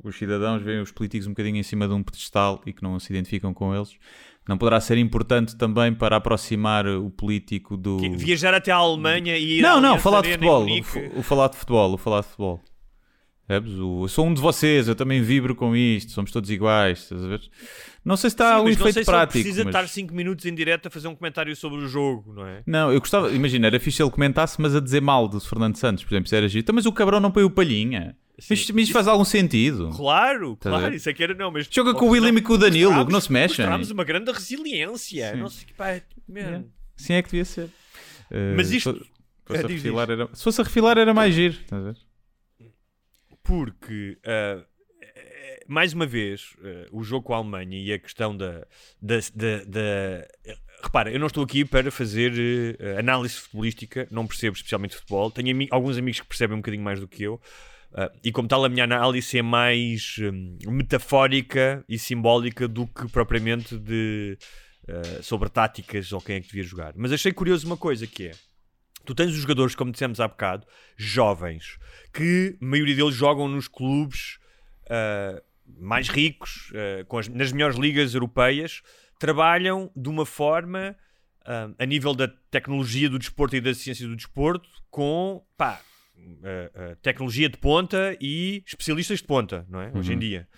[0.05, 2.98] os cidadãos veem os políticos um bocadinho em cima de um pedestal e que não
[2.98, 3.90] se identificam com eles.
[4.48, 7.98] Não poderá ser importante também para aproximar o político do.
[7.98, 10.66] Que- Viajar até à Alemanha e ir Não, não, falar de futebol.
[10.66, 12.61] O, o falar de futebol, o falar de futebol.
[13.81, 17.24] O- eu sou um de vocês, eu também vibro com isto, somos todos iguais, estás
[17.24, 17.40] a ver?
[18.05, 19.33] Não sei se está Sim, um não efeito se prático.
[19.42, 22.46] precisa mas- estar 5 minutos em direto a fazer um comentário sobre o jogo, não
[22.46, 22.62] é?
[22.66, 25.77] Não, eu gostava, imagina, era fixe se ele comentasse, mas a dizer mal do Fernando
[25.77, 26.62] Santos, por exemplo, isso era giro.
[26.62, 28.16] Então, Mas o cabrão não põe o palhinha.
[28.48, 29.90] Mas, mas faz algum sentido.
[29.96, 32.53] Claro, a claro, isso é que era não, mas Joga com o William e com
[32.53, 33.64] o Danilo, que não se mexem.
[33.64, 35.33] Mostramos uma grande resiliência.
[35.33, 35.40] Sim.
[35.40, 36.38] Não sei que pá, é man.
[36.40, 36.64] Yeah.
[36.96, 37.68] Sim, é que devia ser.
[38.31, 39.01] Eh, Mas isto- se
[39.44, 41.92] fosse É, a diz, refilar era- Se fosse a refilar era mais giro, estás a
[41.92, 41.96] ver?
[43.42, 44.62] Porque, ah,
[45.03, 48.66] eh, mais uma vez, eh, o jogo com a Alemanha e a questão da.
[49.01, 50.29] da, da, da-
[50.83, 55.29] Repara, eu não estou aqui para fazer eh, análise futebolística, não percebo especialmente futebol.
[55.31, 57.40] Tenho ami- alguns amigos que percebem um bocadinho mais do que eu.
[57.94, 63.09] Ah, e como tal, a minha análise é mais hum, metafórica e simbólica do que
[63.09, 64.37] propriamente de,
[64.88, 66.92] ah, sobre táticas ou quem é que devia jogar.
[66.96, 68.33] Mas achei curioso uma coisa que é.
[69.05, 71.79] Tu tens os jogadores, como dissemos há bocado, jovens,
[72.12, 74.38] que a maioria deles jogam nos clubes
[74.90, 75.42] ah,
[75.79, 76.70] mais ricos,
[77.18, 78.83] as- nas melhores ligas europeias,
[79.18, 80.96] trabalham de uma forma,
[81.79, 85.81] a nível da tecnologia do desporto e da ciência do desporto, com pá,
[86.42, 89.90] ah, ah, tecnologia de ponta e especialistas de ponta, não é?
[89.94, 90.48] Hoje em dia.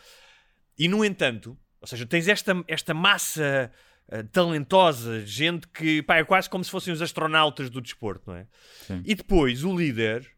[0.78, 3.70] E no entanto, ou seja, tens esta, esta massa
[4.10, 8.36] ah, talentosa, gente que pá, é quase como se fossem os astronautas do desporto, não
[8.36, 8.46] é?
[8.82, 9.02] Sim.
[9.04, 10.30] E depois o líder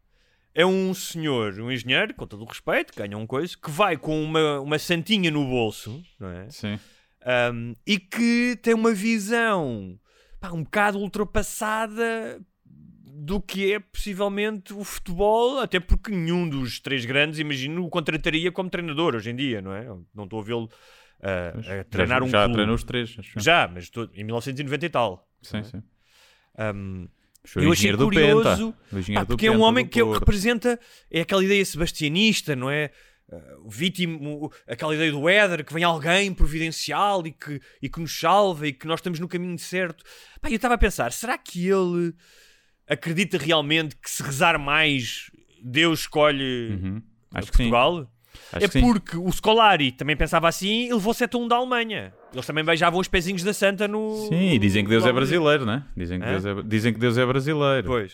[0.53, 4.23] é um senhor, um engenheiro, com todo o respeito, ganha um coisa, que vai com
[4.23, 6.49] uma, uma santinha no bolso, não é?
[6.49, 6.79] Sim.
[7.25, 9.97] Um, e que tem uma visão
[10.39, 12.39] pá, um bocado ultrapassada
[13.15, 18.51] do que é possivelmente o futebol, até porque nenhum dos três grandes, imagino, o contrataria
[18.51, 19.85] como treinador hoje em dia, não é?
[20.13, 22.53] Não estou a vê-lo uh, a treinar já, um Já clube.
[22.53, 23.39] treinou os três, acho.
[23.39, 25.27] Já, mas estou- em 1990 e tal.
[25.41, 25.83] Sim, sim.
[26.57, 27.07] Um,
[27.57, 28.43] eu achei curioso,
[29.13, 30.19] pá, do porque é um homem que, que Porto.
[30.19, 30.79] representa
[31.11, 32.89] é aquela ideia sebastianista, não é?
[33.31, 34.17] Ah, o vítima,
[34.67, 38.73] aquela ideia do Éder, que vem alguém providencial e que, e que nos salva e
[38.73, 40.03] que nós estamos no caminho certo.
[40.41, 42.13] Pá, eu estava a pensar, será que ele
[42.87, 45.29] acredita realmente que se rezar mais
[45.63, 47.01] Deus escolhe Uhum.
[47.33, 47.47] Acho.
[47.47, 48.07] Portugal?
[48.51, 52.13] Acho é porque o Scolari também pensava assim e levou 7 a 1 da Alemanha.
[52.33, 54.27] Eles também beijavam os pezinhos da Santa no.
[54.27, 55.83] Sim, e dizem que Deus é brasileiro, né?
[55.95, 56.31] Dizem que, Hã?
[56.39, 57.87] Deus é, dizem que Deus é brasileiro.
[57.87, 58.13] Pois.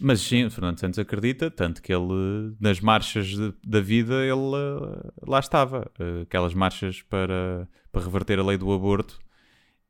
[0.00, 4.30] Mas sim, o Fernando Santos acredita, tanto que ele, nas marchas de- da vida, ele
[4.32, 5.90] eh, lá estava.
[5.98, 9.18] Eh, Aquelas marchas para, para reverter a lei do aborto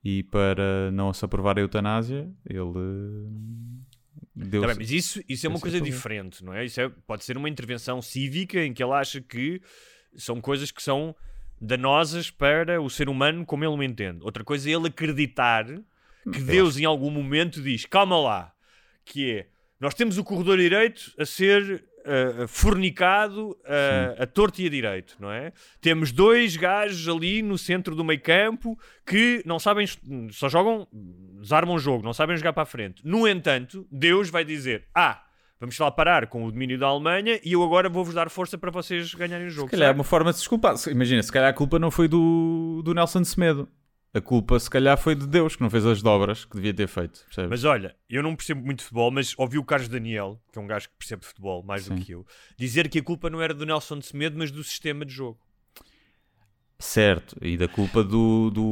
[0.02, 3.28] e para não se aprovar a eutanásia, ele
[4.34, 6.64] deu Tá bem, mas isso, isso é uma coisa diferente, não é?
[6.64, 9.60] Isso é- pode ser uma intervenção cívica em que ele acha que
[10.16, 11.14] são coisas que são
[11.60, 14.20] danosas para o ser humano como ele o entende.
[14.22, 15.66] Outra coisa é ele acreditar
[16.32, 18.52] que Deus em algum momento diz, calma lá,
[19.04, 19.46] que é,
[19.78, 21.84] nós temos o corredor direito a ser
[22.48, 25.52] fornicado ah, a torto e a direito, não é?
[25.80, 29.86] Temos dois gajos ali no centro do meio campo que não sabem,
[30.30, 30.86] só jogam,
[31.40, 33.06] desarmam o jogo, não sabem jogar para a frente.
[33.06, 35.22] No entanto, Deus vai dizer, ah,
[35.58, 38.70] vamos lá parar com o domínio da Alemanha e eu agora vou-vos dar força para
[38.70, 39.68] vocês ganharem o jogo.
[39.68, 40.74] Se calhar é uma forma de se desculpar.
[40.88, 43.68] Imagina, se calhar a culpa não foi do, do Nelson Semedo.
[44.12, 46.88] A culpa, se calhar, foi de Deus, que não fez as dobras que devia ter
[46.88, 47.20] feito.
[47.26, 47.50] Percebes?
[47.50, 50.62] Mas olha, eu não percebo muito de futebol, mas ouvi o Carlos Daniel, que é
[50.62, 51.94] um gajo que percebe de futebol mais Sim.
[51.94, 52.26] do que eu,
[52.58, 55.38] dizer que a culpa não era do Nelson de Semedo, mas do sistema de jogo.
[56.78, 58.62] Certo, e da culpa do, do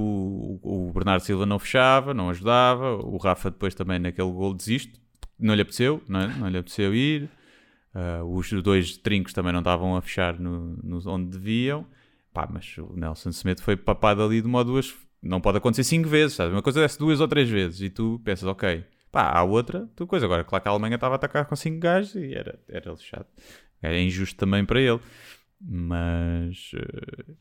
[0.63, 4.95] o Bernardo Silva não fechava, não ajudava, o Rafa depois também naquele gol desiste,
[5.39, 6.27] não lhe apeteceu, não, é?
[6.29, 7.29] não lhe apeteceu ir,
[7.95, 11.87] Ah, os dois trincos também não estavam a fechar no, no- onde deviam,
[12.33, 15.85] pá, mas o Nelson Semedo foi papado ali de uma ou duas, não pode acontecer
[15.85, 16.53] cinco vezes, sabe?
[16.53, 20.07] Uma coisa desse duas ou três vezes, e tu pensas, ok, pá, há outra, tu
[20.07, 22.91] coisa, agora, claro que a Alemanha estava a atacar com cinco gajos e era, era
[22.91, 23.27] lixado,
[23.83, 25.01] era injusto também para ele.
[25.61, 27.35] Mas eh,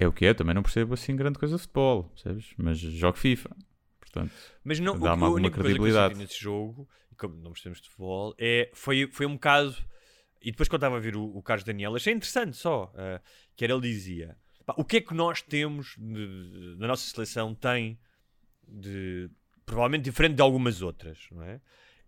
[0.00, 2.52] é o que é, também não percebo assim grande coisa de futebol, percebes?
[2.56, 3.50] Mas jogo FIFA,
[4.00, 4.32] portanto,
[4.64, 6.16] Mas não, o, dá-me a alguma credibilidade.
[6.16, 9.76] nesse jogo, e como não percebemos de futebol, é, foi, foi um bocado.
[10.40, 12.92] E depois, quando estava a ver o, o Carlos Daniel, achei interessante só.
[12.96, 13.20] ah,
[13.54, 17.54] que era ele dizia: "Pá, o que é que nós temos de- na nossa seleção
[17.54, 17.98] tem
[18.66, 19.30] de
[19.64, 21.60] provavelmente diferente de algumas outras, não é?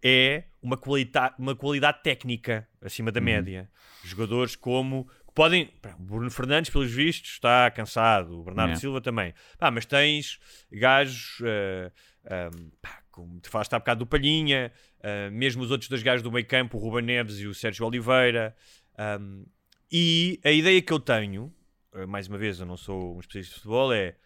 [0.02, 3.70] É uma qualidade, uma qualidade técnica acima da média.
[4.04, 5.72] Jogadores como podem.
[5.98, 8.38] O Bruno Fernandes, pelos vistos, está cansado.
[8.40, 8.80] O Bernardo Yeah.
[8.80, 9.32] Silva também.
[9.58, 10.38] Pá, mas tens
[10.70, 11.40] gajos.
[11.42, 11.92] ah,
[12.26, 12.50] ah,
[12.82, 14.70] pá, como te falaste há bocado do Palhinha,
[15.02, 17.86] ah, mesmo os outros dois gajos do meio campo, o Ruben Neves e o Sérgio
[17.86, 18.54] Oliveira.
[18.98, 19.44] Ahm,
[19.90, 21.50] e a ideia que eu tenho,
[22.08, 24.16] mais uma vez, eu não sou um especialista de futebol, é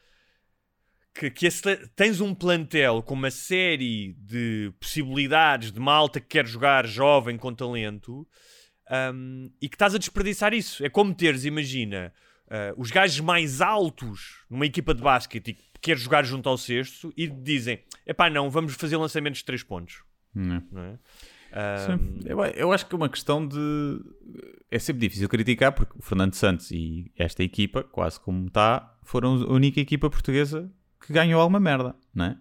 [1.15, 6.47] que, que sele- tens um plantel com uma série de possibilidades de malta que quer
[6.47, 8.27] jogar jovem com talento
[8.89, 10.85] ahm, e que estás a desperdiçar isso.
[10.85, 12.13] É como teres, imagina,
[12.49, 16.57] ah, os gajos mais altos numa equipa de basquete e que queres jogar junto ao
[16.57, 20.03] sexto e dizem: epá, não, vamos fazer lançamentos de 3 pontos.
[20.35, 20.63] não.
[20.71, 20.99] Não é?
[21.53, 24.01] Ahm, Eu, eu acho que é uma questão de.
[24.71, 29.35] É sempre difícil criticar porque o Fernando Santos e esta equipa, quase como está, foram
[29.43, 30.71] a única equipa portuguesa
[31.05, 32.37] que ganhou alguma merda, não é?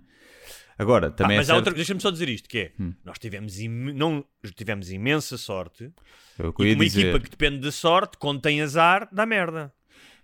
[0.77, 1.57] Agora, Ah, também mas é certo...
[1.59, 2.71] outra, deixa-me só dizer isto: que é,
[3.05, 4.23] nós tivemos, im- não,
[4.55, 5.91] tivemos imensa sorte,
[6.37, 7.01] É eu e uma dizer.
[7.15, 9.73] equipa que depende de sorte, quando tem azar, dá merda.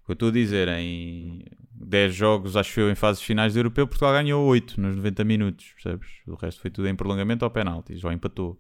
[0.04, 3.60] O que eu estou a dizer, em 10 jogos, acho eu, em fases finais do
[3.60, 6.10] europeu, Portugal ganhou 8 nos 90 minutos, percebes?
[6.28, 8.58] O resto foi tudo em prolongamento ou penaltis, ou empatou.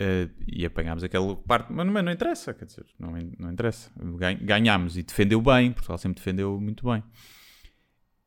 [0.00, 3.90] Eh, e apanhámos aquele parte, mas não, mas não interessa, quer dizer, não, não interessa.
[4.16, 7.02] Gan- Ganhámos e defendeu bem, Portugal sempre defendeu muito bem.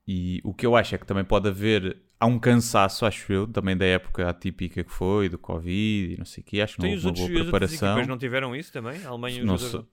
[0.07, 3.47] E o que eu acho é que também pode haver, há um cansaço, acho eu,
[3.47, 6.83] também da época atípica que foi, do Covid e não sei o que, acho que
[6.83, 7.89] não houve uma boa preparação.
[7.93, 9.03] equipas não tiveram isso também?
[9.03, 9.83] A Alemanha e Não sei-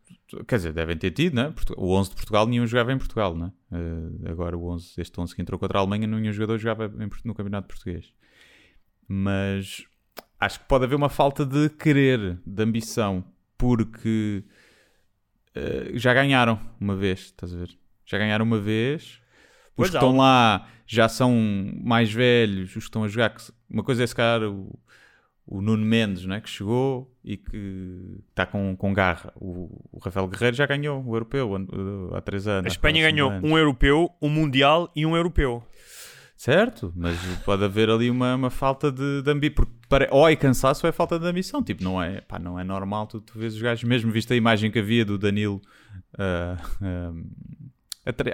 [0.46, 1.54] quer dizer, devem ter tido, né?
[1.78, 3.50] O 11 de Portugal nenhum jogava em Portugal, né?
[3.72, 7.08] Eh, agora o 11, este 11 que entrou contra a Alemanha, nenhum jogador jogava em
[7.24, 8.12] no Campeonato Português.
[9.08, 9.84] Mas
[10.44, 13.24] acho que pode haver uma falta de querer, de ambição,
[13.56, 14.42] porque
[15.54, 17.70] eh, já ganharam uma vez, estás a ver?
[18.04, 19.20] Já ganharam uma vez.
[19.76, 21.32] Pois Os que há estão lá já são
[21.82, 23.30] mais velhos, os que estão a jogar.
[23.30, 24.76] que Uma coisa é se calhar o,
[25.46, 29.32] o Nuno Mendes, né, que chegou e que está com, com garra.
[29.36, 32.66] O, o Rafael Guerreiro já ganhou o europeu ano- há três anos.
[32.66, 33.48] A Espanha ganhou anos.
[33.48, 35.62] um europeu, um mundial e um europeu.
[36.42, 39.54] Certo, mas pode haver ali uma, uma falta de, de ambição.
[39.54, 41.62] Porque pare- ou é cansaço ou é falta de ambição.
[41.62, 44.34] Tipo, não é, pá, não é normal tu, tu vês os gajos, mesmo visto a
[44.34, 45.62] imagem que havia do Danilo
[46.18, 47.12] ah, ah,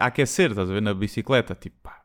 [0.00, 1.54] a, aquecer, estás a ver, na bicicleta.
[1.54, 2.00] Tipo, pá,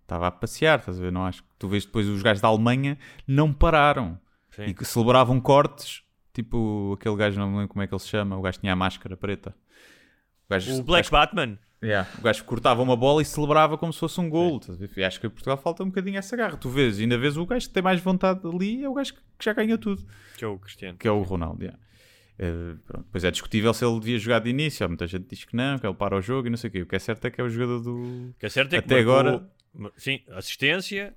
[0.00, 1.12] estava a passear, estás a ver?
[1.12, 2.96] Não acho que tu vês depois os gajos da Alemanha
[3.28, 4.18] não pararam
[4.50, 4.64] Sim.
[4.68, 6.04] e que celebravam cortes.
[6.32, 8.72] Tipo, aquele gajo, não me lembro como é que ele se chama, o gajo tinha
[8.72, 9.54] a máscara preta.
[10.46, 11.58] O, gajo, O Black Batman.
[11.84, 12.08] Yeah.
[12.18, 14.90] O gajo cortava uma bola e celebrava como se fosse um ver?
[14.96, 16.56] E acho que em Portugal falta um bocadinho essa garra.
[16.56, 19.20] Tu vês, ainda vês o gajo que tem mais vontade ali, é o gajo que
[19.38, 20.02] que já ganhou tudo,
[20.38, 20.96] Que é o Cristiano.
[20.96, 21.62] que é o Ronaldo.
[21.64, 21.78] yeah.
[22.38, 23.06] Eh, pronto.
[23.12, 24.84] Pois é discutível se ele devia jogar de início.
[24.84, 26.72] Há muita gente diz que não, que ele para o jogo e não sei o
[26.72, 26.82] quê.
[26.82, 27.94] O que é certo é que é o jogador do.
[28.30, 29.50] O que é certo é que Até marcou- agora-
[29.96, 31.14] Sim, assistência.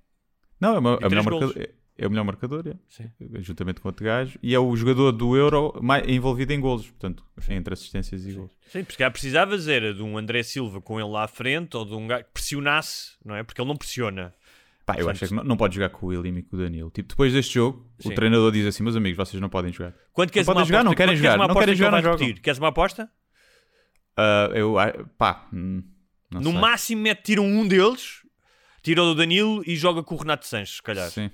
[0.60, 1.54] Não, é, E é melhor marcador.
[1.98, 2.80] É, é o melhor marcador, yeah.
[2.88, 3.10] Sim.
[3.40, 4.38] juntamente com outro gajo.
[4.42, 6.88] E é o jogador do Euro mais envolvido em golos.
[6.88, 8.52] Portanto, entre assistências e golos.
[8.72, 11.86] Sim, porque cá precisavas era de um André Silva com ele lá à frente ou
[11.86, 13.44] de um gajo que pressionasse, não é?
[13.44, 14.34] Porque ele não pressiona.
[14.86, 16.60] Pá, eu acho é que não, não pode jogar com o William e com o
[16.60, 16.90] Danilo.
[16.90, 18.10] Tipo, depois deste jogo, Sim.
[18.10, 19.94] o treinador diz assim: meus amigos, vocês não podem jogar.
[20.14, 21.74] Quando queres Não podem uma jogar, aposta, não querem jogar, queres uma não aposta querem
[21.74, 22.42] que jogar, não jogam.
[22.42, 23.12] Queres uma aposta?
[24.16, 24.76] Ah, eu,
[25.18, 25.84] pá, hum,
[26.32, 26.60] não no sei.
[26.60, 28.26] máximo mete, tira um deles,
[28.82, 31.10] tira o do Danilo e joga com o Renato Sanches, se calhar.
[31.10, 31.30] Sim.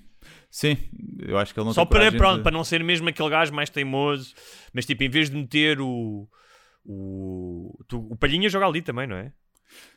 [0.56, 0.78] Sim,
[1.18, 3.28] eu acho que ele não Só tem para, pronto, de- para não ser mesmo aquele
[3.28, 4.36] gajo mais teimoso,
[4.72, 6.30] mas tipo, em vez de meter o.
[6.86, 9.34] O, tu- o Palhinha joga ali também, não é?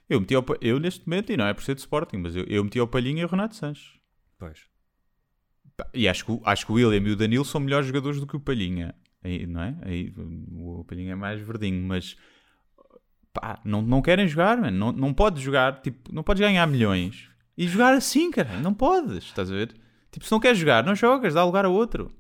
[0.09, 2.45] Eu meti ao, eu neste momento, e não é por ser de Sporting, mas eu,
[2.45, 3.99] eu meti ao Palhinha e ao Renato Sanches.
[4.39, 4.61] Pois.
[5.93, 8.27] E acho que, o- acho que o William e o Danilo são melhores jogadores do
[8.27, 8.95] que o Palhinha.
[9.23, 9.77] Aí, não é?
[9.83, 12.17] Aí, o Palhinha é mais verdinho, mas
[13.35, 14.75] pá, não, não querem jogar, mano.
[14.79, 18.59] Não, não podes jogar, tipo, não podes ganhar milhões e jogar assim, cara.
[18.61, 19.75] Não podes, estás a ver?
[20.17, 22.11] Tipo, se não queres jogar, não jogas, dá lugar a outro.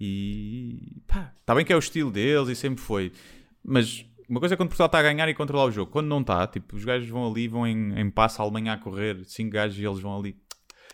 [0.00, 3.12] E pá, está bem que é o estilo deles e sempre foi.
[3.62, 5.88] Mas uma coisa é quando Portugal está a ganhar e controlar o jogo.
[5.88, 8.76] Quando não está, tipo, os gajos vão ali, vão em, em passo a Alemanha a
[8.76, 10.36] correr, cinco gajos e eles vão ali.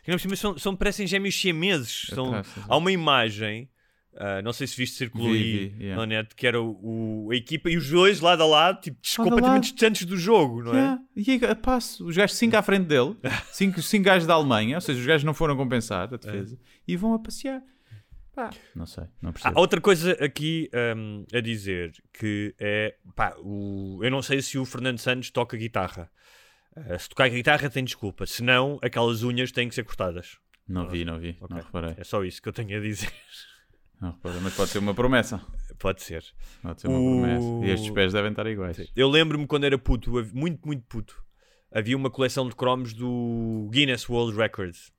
[0.06, 2.08] Mas são, são, parecem gêmeos siameses.
[2.10, 2.66] São, Atrás, sim, sim.
[2.68, 3.70] há uma imagem,
[4.16, 5.96] ah, não sei se viste circulou Vi, yeah.
[5.96, 8.98] na net, que era o, o- a equipa e os dois lado a lado, tipo,
[9.18, 9.72] Lado completamente lado.
[9.72, 10.76] distantes do jogo, não é?
[10.76, 11.02] Yeah.
[11.16, 14.34] E aí, a passo, os gajos 5 à frente dele, 5 cinco, cinco gajos da
[14.34, 17.62] Alemanha, ou seja, os gajos não foram compensar a defesa, e vão a passear.
[18.74, 19.60] Não sei, não Há percebo.
[19.60, 24.64] outra coisa aqui hum, a dizer que é pá, o, eu não sei se o
[24.64, 26.10] Fernando Santos toca guitarra.
[26.76, 30.36] Uh, se tocar guitarra tem desculpa, se não, aquelas unhas têm que ser cortadas.
[30.66, 31.46] Não vi, não vi, Ok.
[31.56, 31.94] não reparei.
[31.96, 33.12] É só isso que eu tenho a dizer.
[34.00, 34.40] Não reparei.
[34.40, 35.40] Mas pode ser uma promessa.
[35.78, 36.24] Pode ser.
[36.62, 37.66] Pode ser uma O- promessa.
[37.66, 38.90] E estes pés devem estar iguais.
[38.94, 41.22] Eu lembro-me quando era puto, muito, muito puto,
[41.72, 44.92] havia uma coleção de cromos do Guinness World Records.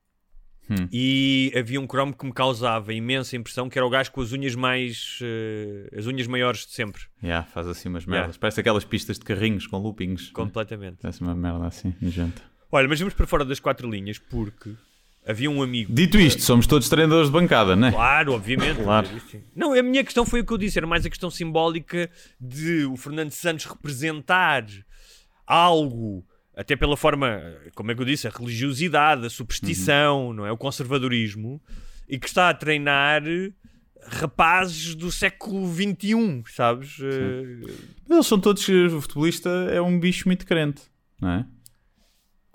[0.68, 0.88] Hum.
[0.92, 4.32] E havia um cromo que me causava imensa impressão, que era o gajo com as
[4.32, 5.20] unhas mais.
[5.22, 7.04] eh, as unhas maiores de sempre.
[7.22, 8.20] Yeah, faz assim umas Yeah.
[8.22, 8.38] merdas.
[8.38, 10.32] Parece aquelas pistas de carrinhos com loopings.
[10.32, 10.98] Completamente.
[11.04, 12.42] Parece uma merda assim, nojenta.
[12.72, 14.74] Olha, mas vamos para fora das quatro linhas porque
[15.26, 15.94] havia um amigo.
[15.94, 17.92] Dito isto, somos todos treinadores de bancada, não é?
[17.92, 18.82] Claro, obviamente.
[18.84, 19.08] Claro.
[19.56, 22.10] Não, a minha questão foi o que eu disse, era mais a questão simbólica
[22.40, 24.66] de o Fernando Santos representar
[25.46, 27.42] algo, até pela forma,
[27.76, 30.52] como é que eu disse, a religiosidade, a superstição, não é?
[30.52, 31.62] O conservadorismo,
[32.08, 33.24] e que está a treinar
[34.08, 36.98] rapazes do século XXI, sabes?
[37.02, 37.72] Eh,
[38.10, 38.68] Eles são todos.
[38.70, 40.84] O futebolista é um bicho muito crente,
[41.20, 41.46] não é?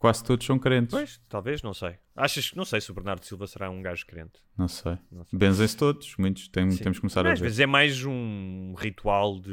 [0.01, 0.93] Quase todos são crentes.
[0.95, 1.97] Pois, talvez, não sei.
[2.17, 4.41] Achas que não sei se o Bernardo Silva será um gajo crente?
[4.57, 4.97] Não sei.
[5.13, 5.39] Não sei.
[5.39, 6.17] Benzem-se todos.
[6.19, 6.49] Muitos.
[6.49, 7.45] Tem- temos que começar a às ver.
[7.45, 9.51] vezes é mais um ritual de,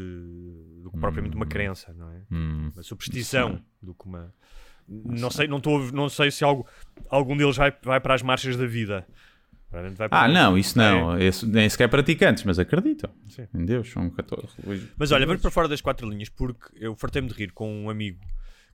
[0.83, 2.21] do que propriamente uma crença, não é?
[2.31, 2.71] Hum.
[2.73, 4.33] Uma superstição do que uma.
[4.87, 6.65] Não sei, não, tô, não sei se algo,
[7.09, 9.05] algum deles vai, vai para as marchas da vida.
[10.11, 11.17] Ah, não, isso não.
[11.17, 11.25] É.
[11.25, 13.09] Esse, nem sequer praticantes, mas acreditam.
[13.27, 13.47] Sim.
[13.53, 14.95] Em Deus, são 14 religiosos.
[14.97, 17.89] Mas olha, vamos para fora das quatro linhas, porque eu fartei-me de rir com um
[17.89, 18.17] amigo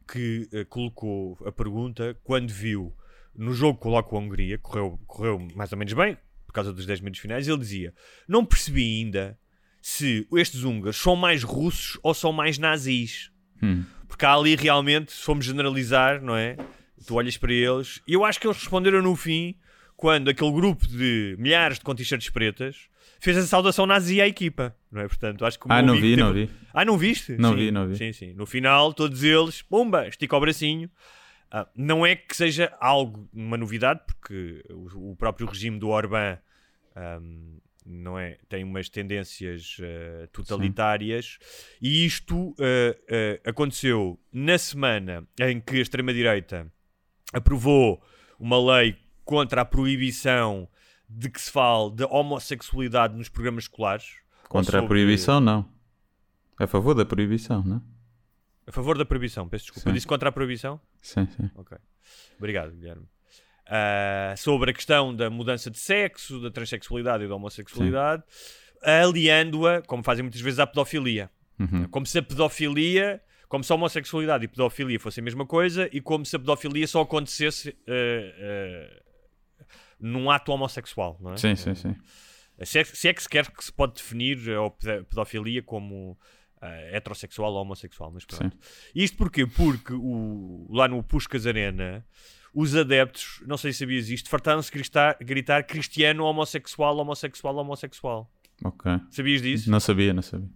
[0.08, 2.94] que eh, colocou a pergunta quando viu
[3.36, 6.86] no jogo que coloca a Hungria, correu, correu mais ou menos bem, por causa dos
[6.86, 7.94] 10 minutos finais, ele dizia:
[8.28, 9.38] Não percebi ainda
[9.82, 13.32] se estes húngaros são mais russos ou são mais nazis.
[13.62, 13.84] Hum.
[14.08, 16.56] Porque há ali realmente, se formos generalizar, não é?
[17.06, 19.56] Tu olhas para eles, e eu acho que eles responderam no fim,
[19.98, 22.88] quando aquele grupo de milhares de com t-shirts pretas
[23.24, 25.08] fez a saudação nazi à equipa, não é?
[25.08, 26.50] Portanto, acho que Ah, não vi, teve- não vi.
[26.74, 27.34] ah, não viste?
[27.38, 27.96] Não Sim, vi, não vi.
[27.98, 28.34] Sim, sim.
[28.34, 30.90] No final, todos eles, pumba, estica o bracinho.
[31.52, 36.38] Ah, não é que seja algo, uma novidade, porque o, o próprio regime do Orbán
[36.96, 41.38] ahm, não é, tem umas tendências ah, totalitárias
[41.82, 42.96] e isto ah,
[43.46, 46.72] ah, aconteceu na semana em que a extrema-direita
[47.32, 48.02] aprovou
[48.40, 50.68] uma lei contra a proibição
[51.15, 54.06] de que se fale de homossexualidade nos programas escolares.
[54.49, 55.69] Contra a sobre- proibição, não.
[56.60, 57.82] A favor da proibição, não?
[58.67, 59.82] A favor da proibição, peço desculpa.
[59.82, 59.89] Sim.
[59.89, 60.80] Eu disse contra a proibição?
[61.02, 61.49] Sim, sim.
[61.56, 61.78] Ok.
[62.38, 63.06] Obrigado, Guilherme.
[63.67, 68.23] Ah, sobre a questão da mudança de sexo, da transexualidade e da homossexualidade,
[68.82, 71.30] aliando-a, como fazem muitas vezes, à pedofilia.
[71.60, 71.88] Uhum.
[71.89, 76.02] Como se a pedofilia, como se a homossexualidade e pedofilia fossem a mesma coisa e
[76.02, 79.03] como se a pedofilia só acontecesse ah, ah,
[80.04, 81.38] num ato homossexual, não é?
[81.38, 81.96] Sim, sim, sim.
[82.63, 86.18] Se é, se é que se quer que se pode definir a ped- pedofilia como
[86.62, 88.56] ah, heterossexual ou homossexual, mas pronto.
[88.94, 89.48] Isto porquê?
[89.48, 92.06] Porque o, lá no Puscas Arena,
[92.54, 98.32] os adeptos, não sei se sabias isto, fartaram-se gritar, gritar cristiano homossexual, homossexual, homossexual.
[98.63, 98.92] Ok.
[99.10, 99.72] Sabias disso?
[99.72, 100.50] Não sabia, não sabia.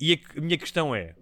[0.00, 1.14] E a, a minha questão é: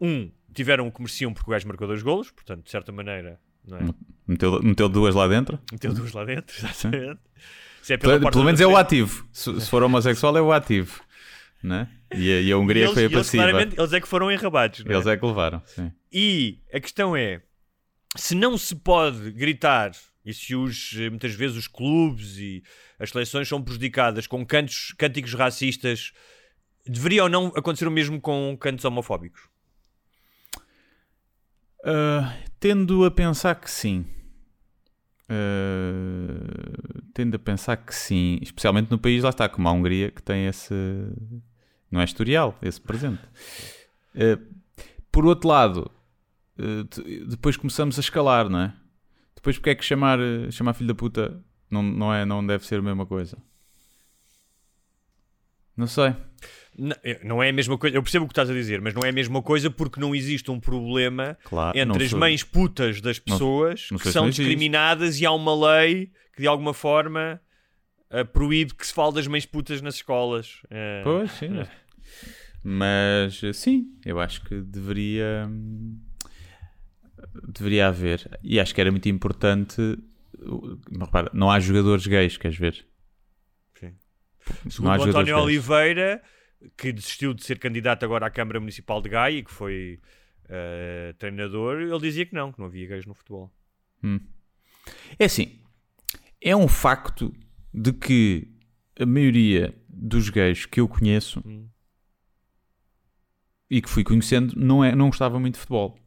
[0.00, 3.78] um, tiveram o mereciam porque o gajo marcou dois golos, portanto, de certa maneira, não
[3.78, 3.94] é?
[4.26, 5.58] Meteu, meteu duas lá dentro?
[5.72, 7.20] Meteu duas lá dentro, exatamente.
[7.82, 9.26] Se é Pelo, pelo menos é o ativo.
[9.32, 11.00] Se, se for homossexual, é o ativo.
[11.62, 11.88] Né?
[12.14, 13.42] E, a, e a Hungria E eles, foi a e eles, passiva.
[13.42, 14.92] claramente, eles é que foram enrabados, é?
[14.92, 15.90] Eles é que levaram, sim.
[16.12, 17.42] E a questão é:
[18.16, 19.92] se não se pode gritar,
[20.24, 22.62] e se os, muitas vezes os clubes e
[22.98, 26.12] as seleções são prejudicadas com cantos, cânticos racistas,
[26.86, 29.42] deveria ou não acontecer o mesmo com cantos homofóbicos?
[31.84, 34.04] Ah, tendo a pensar que sim.
[35.28, 38.38] Ah, tendo a pensar que sim.
[38.42, 40.74] Especialmente no país, lá está, como a Hungria, que tem esse.
[41.90, 43.22] Não é historial, esse presente.
[44.14, 44.38] Ah,
[45.10, 45.90] por outro lado,
[47.28, 48.74] depois começamos a escalar, não é?
[49.34, 50.18] Depois, porque é que chamar,
[50.50, 53.38] chamar filho da puta não, não, é, não deve ser a mesma coisa?
[55.76, 56.14] Não sei.
[56.78, 58.94] Não, eh, não é a mesma coisa, eu percebo o que estás a dizer, mas
[58.94, 62.18] não é a mesma coisa porque não existe um problema Claro, não entre as sou-
[62.20, 64.42] mães putas das Não- pessoas não que sei se são não existe.
[64.44, 67.40] discriminadas e há uma lei que de alguma forma
[68.10, 70.62] eh, proíbe que se fale das mães putas nas escolas.
[70.70, 71.50] Eh, Pois, sim.
[72.62, 75.48] Mas sim, eu acho que deveria
[77.48, 78.38] deveria haver.
[78.42, 79.80] E acho que era muito importante.
[79.80, 82.86] uh, Repara, não há jogadores gays, queres ver?
[83.78, 83.94] Sim.
[84.64, 85.44] Não Segundo António gays.
[85.44, 86.22] Oliveira,
[86.76, 90.00] que desistiu de ser candidato agora à Câmara Municipal de Gaia e que foi
[90.48, 93.52] eh, treinador, ele dizia que não, que não havia gays no futebol.
[94.02, 94.18] Hum.
[95.18, 95.60] É assim,
[96.40, 97.32] é um facto
[97.72, 98.48] de que
[98.98, 101.68] a maioria dos gays que eu conheço Hum.
[103.70, 105.98] e que fui conhecendo não, é, não gostava muito de futebol.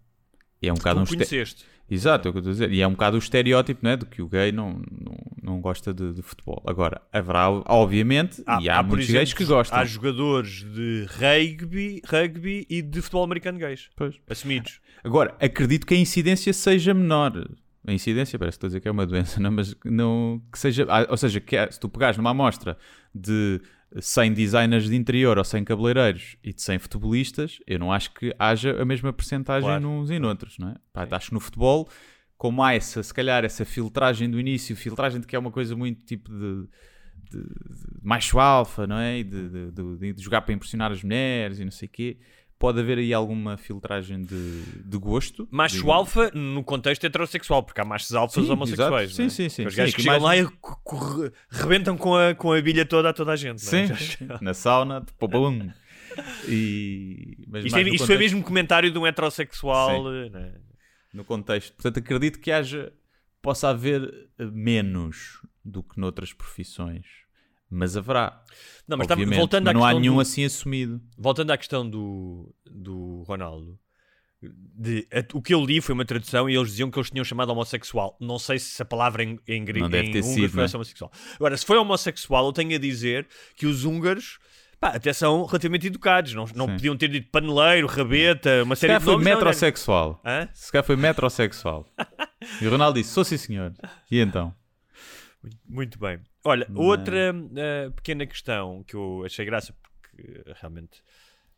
[0.61, 1.65] E é um bocado um Tu este- conheceste.
[1.93, 2.71] Exato, é o que eu estou a dizer.
[2.71, 3.97] E é um bocado o estereótipo não é?
[3.97, 6.63] de que o gay não, não, não gosta de, de futebol.
[6.65, 9.77] Agora, haverá, obviamente, e há, por muitos gays que gostam.
[9.77, 13.89] Há jogadores de rugby, rugby e de futebol americano gays.
[13.95, 14.15] Pois.
[14.29, 14.79] Assumidos.
[15.03, 17.33] Agora, acredito que a incidência seja menor.
[17.85, 20.59] A incidência, parece que estou a dizer que é uma doença, não, mas não que
[20.59, 20.85] seja.
[20.87, 22.77] ah, Ou seja, que é- se tu pegares numa amostra
[23.13, 23.59] de
[23.99, 28.33] 100 designers de interior ou 100 cabeleireiros e de 100 futebolistas, eu não acho que
[28.39, 29.81] haja a mesma percentagem Claro.
[29.83, 30.75] nos e noutros, não é?
[30.93, 31.89] Pá, acho que no futebol,
[32.37, 35.75] como há essa, se calhar, essa filtragem do início, filtragem de que é uma coisa
[35.75, 36.67] muito tipo de.
[37.29, 37.45] de- de
[38.01, 39.19] macho alfa, não é?
[39.19, 39.71] E de-
[40.13, 42.17] de jogar para impressionar as mulheres e não sei o quê.
[42.61, 45.47] Pode haver aí alguma filtragem de, de gosto.
[45.51, 49.09] Macho alfa no contexto heterossexual, porque há machos alfas Sim, homossexuais.
[49.09, 49.19] exato.
[49.19, 49.29] não é?
[49.29, 49.65] Sim, sim, sim.
[49.65, 50.47] Os Sim, gajos que que mais- lá e
[51.49, 53.55] rebentam com a, com a bilha toda a toda a gente.
[53.55, 53.87] é?
[53.87, 54.27] Sim, sim, sim.
[54.41, 55.69] na sauna, tipo, bum.
[56.47, 59.95] E, mas Isto, é, isto foi contexto- mesmo comentário de um heterossexual.
[60.05, 60.29] Sim.
[60.29, 60.53] não é?
[61.13, 61.73] no contexto.
[61.73, 62.93] Portanto, acredito que haja,
[63.41, 67.05] possa haver menos do que noutras profissões.
[67.71, 68.43] Mas haverá.
[68.87, 71.01] Não, mas tá- obviamente, voltando mas não há nenhum do- assim assumido.
[71.17, 73.79] Voltando à questão do, do Ronaldo,
[74.41, 77.23] de- a- o que eu li foi uma tradução e eles diziam que eles tinham
[77.23, 78.17] chamado homossexual.
[78.19, 80.65] Não sei se a palavra em, em, gre- Não deve em sido, foi é?
[80.65, 81.11] essa homossexual.
[81.35, 84.39] Agora, se foi homossexual, eu tenho a dizer que os húngaros
[84.79, 86.33] pá, até são relativamente educados.
[86.33, 86.71] Não, não Sim.
[86.73, 89.27] podiam ter dito paneleiro, rabeta, uma Se série de foi nomes.
[89.27, 90.21] não, metrosexual.
[90.53, 91.85] Se calhar foi metrosexual.
[92.61, 93.71] e o Ronaldo disse: sou sim, senhor.
[94.09, 94.53] E então?
[95.67, 96.19] Muito bem.
[96.43, 101.01] Olha, Mas- outra eh, pequena questão que eu achei graça, porque eh, realmente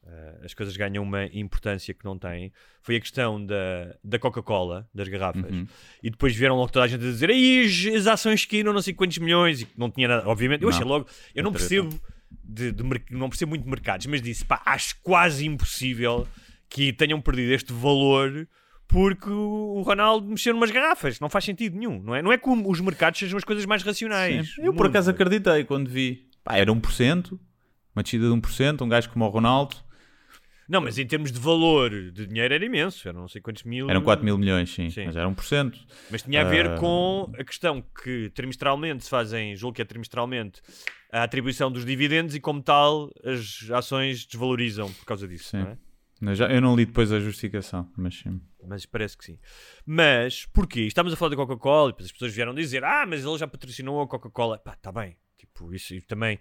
[0.06, 4.88] eh, as coisas ganham uma importância que não têm, foi a questão da, da Coca-Cola,
[4.94, 5.52] das garrafas.
[5.52, 5.68] Uhum.
[6.02, 7.66] E depois vieram logo toda a gente a dizer aí
[7.96, 10.28] as, ações caíram não sei quantos milhões e que não tinha nada.
[10.28, 10.76] Obviamente, eu Não.
[10.76, 12.00] achei logo, eu não percebo,
[12.44, 16.28] de, de não percebo muito de mercados, mas disse, pá, acho quase impossível
[16.70, 18.48] que tenham perdido este valor
[18.94, 21.20] porque o Ronaldo mexeu numas garrafas.
[21.20, 22.22] Não faz sentido nenhum, não é?
[22.22, 24.54] Não é que o- os mercados sejam as coisas mais racionais.
[24.60, 26.30] Eu por acaso acreditei quando vi.
[26.44, 27.40] Pá, era 1%,
[27.96, 29.76] uma descida de 1%, um gajo como o Ronaldo.
[30.70, 33.08] Não, mas em termos de valor de dinheiro era imenso.
[33.08, 33.90] Eram não sei quantos mil.
[33.90, 35.06] Eram 4 mil milhões, sim, Sim.
[35.08, 35.78] mas era 1%.
[36.10, 36.76] Mas tinha a ver Ah.
[36.78, 40.62] com a questão que trimestralmente se fazem, julgo que é trimestralmente,
[41.12, 45.50] a atribuição dos dividendos e, como tal, as ações desvalorizam por causa disso.
[45.50, 45.66] Sim.
[46.22, 46.56] não é?
[46.56, 48.40] Eu não li depois a justificação, mas sim.
[48.68, 49.40] Mas parece que sim.
[49.86, 50.82] Mas porquê?
[50.82, 53.48] Estamos a falar da Coca-Cola e depois as pessoas vieram dizer: Ah, mas ele já
[53.48, 54.58] patrocinou a Coca-Cola.
[54.58, 55.18] Pá, está bem.
[55.38, 56.40] Tipo, isso e também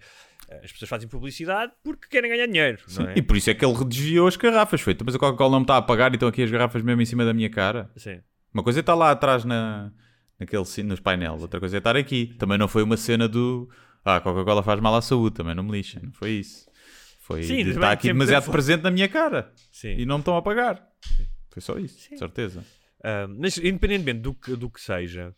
[0.48, 2.78] eh, as pessoas fazem publicidade porque querem ganhar dinheiro.
[2.86, 3.14] Sim, é?
[3.16, 4.80] E por isso é que ele desviou as garrafas.
[4.80, 7.02] Foi, mas a Coca-Cola não me está a pagar e estão aqui as garrafas mesmo
[7.02, 7.90] em cima da minha cara.
[7.96, 8.20] Sim.
[8.54, 9.90] Uma coisa é estar lá atrás na,
[10.38, 12.34] naquele, nos painéis, outra coisa é estar aqui.
[12.38, 13.68] Também não foi uma cena do
[14.04, 16.02] ah, a Coca-Cola faz mal à saúde, também não me lixem.
[16.02, 16.66] Não foi isso.
[17.20, 19.94] Foi Sim, de estar aqui demasiado presente na minha cara Sim.
[19.96, 20.84] e não me estão a pagar.
[21.52, 22.64] Foi só isso, de certeza.
[23.04, 25.34] Ah, mas independentemente do que, do que seja,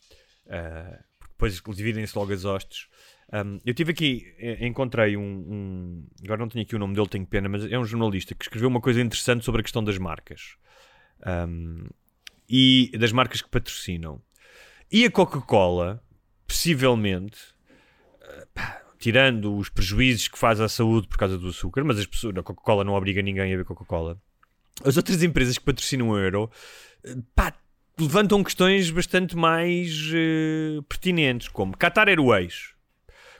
[1.19, 2.89] porque depois dividem-se logo as hostes.
[3.33, 7.27] ah, eu tive aqui, encontrei um, um- Agora não tenho aqui o nome dele, tenho
[7.27, 10.57] pena, mas é um jornalista que escreveu uma coisa interessante sobre a questão das marcas
[11.27, 11.87] Ahm,
[12.49, 14.21] e das marcas que patrocinam.
[14.93, 16.03] E a Coca-Cola,
[16.47, 17.39] possivelmente,
[18.23, 22.07] ah, pá, tirando os prejuízos que faz à saúde por causa do açúcar, mas as
[22.07, 24.21] pessoas, a Coca-Cola não obriga ninguém a beber Coca-Cola.
[24.83, 26.51] As outras empresas que patrocinam o Euro,
[27.05, 27.53] eh, pá,
[27.99, 32.73] levantam questões bastante mais eh, pertinentes, como Qatar Airways,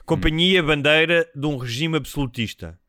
[0.05, 2.79] companhia bandeira de um regime absolutista,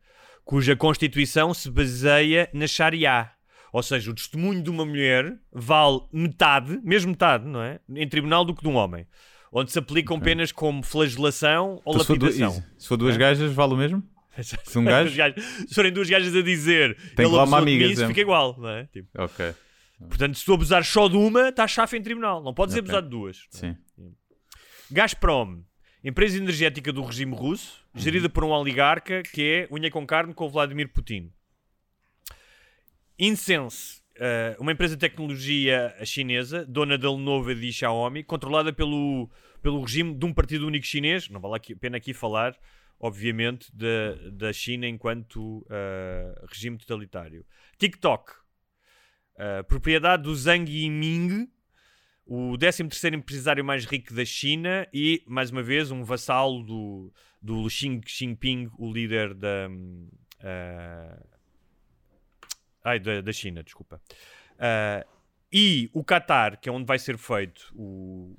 [0.45, 3.29] cuja constituição se baseia na Sharia.
[3.73, 7.79] Ou seja, o testemunho de uma mulher vale metade, mesmo metade, não é?
[7.93, 9.05] Em tribunal do que de um homem.
[9.51, 12.51] Onde se aplicam penas como flagelação ou Então, se, for du- lapidação.
[12.59, 12.63] isso.
[12.77, 13.17] Se for duas É?
[13.17, 14.03] gajas, vale o mesmo?
[14.43, 15.13] Se um gajo?
[15.67, 18.09] Se forem duas gajas a dizer Tem ele lá uma de amiga, mim, isso exemplo.
[18.09, 18.85] fica igual, não é?
[18.85, 19.53] Tipo, Ok,
[20.07, 22.43] portanto, se tu abusar só de uma, estás chafa em tribunal.
[22.43, 22.81] Não podes Ok.
[22.83, 23.45] abusar de duas.
[23.49, 23.75] sim.
[24.91, 25.63] Gazprom,
[26.03, 30.45] empresa energética do regime russo, gerida por um oligarca que é unha com carne com
[30.45, 31.31] o Vladimir Putin.
[33.19, 39.29] Incense, eh, uma empresa de tecnologia chinesa, dona da Lenovo e de Xiaomi, controlada pelo,
[39.61, 41.27] pelo regime de um partido único chinês.
[41.29, 42.55] Não vale a pena aqui falar,
[42.99, 47.45] obviamente, da, da China enquanto eh, regime totalitário.
[47.77, 48.33] TikTok,
[49.37, 51.49] eh, propriedade do Zhang Yiming,
[52.25, 57.69] o 13º empresário mais rico da China e, mais uma vez, um vassalo do, do
[57.69, 59.69] Xi Jinping, o líder da...
[60.41, 61.23] ah,
[62.83, 64.01] ai, da, da China, desculpa.
[64.59, 65.05] Ah,
[65.51, 68.35] e o Qatar, que é onde vai ser feito o,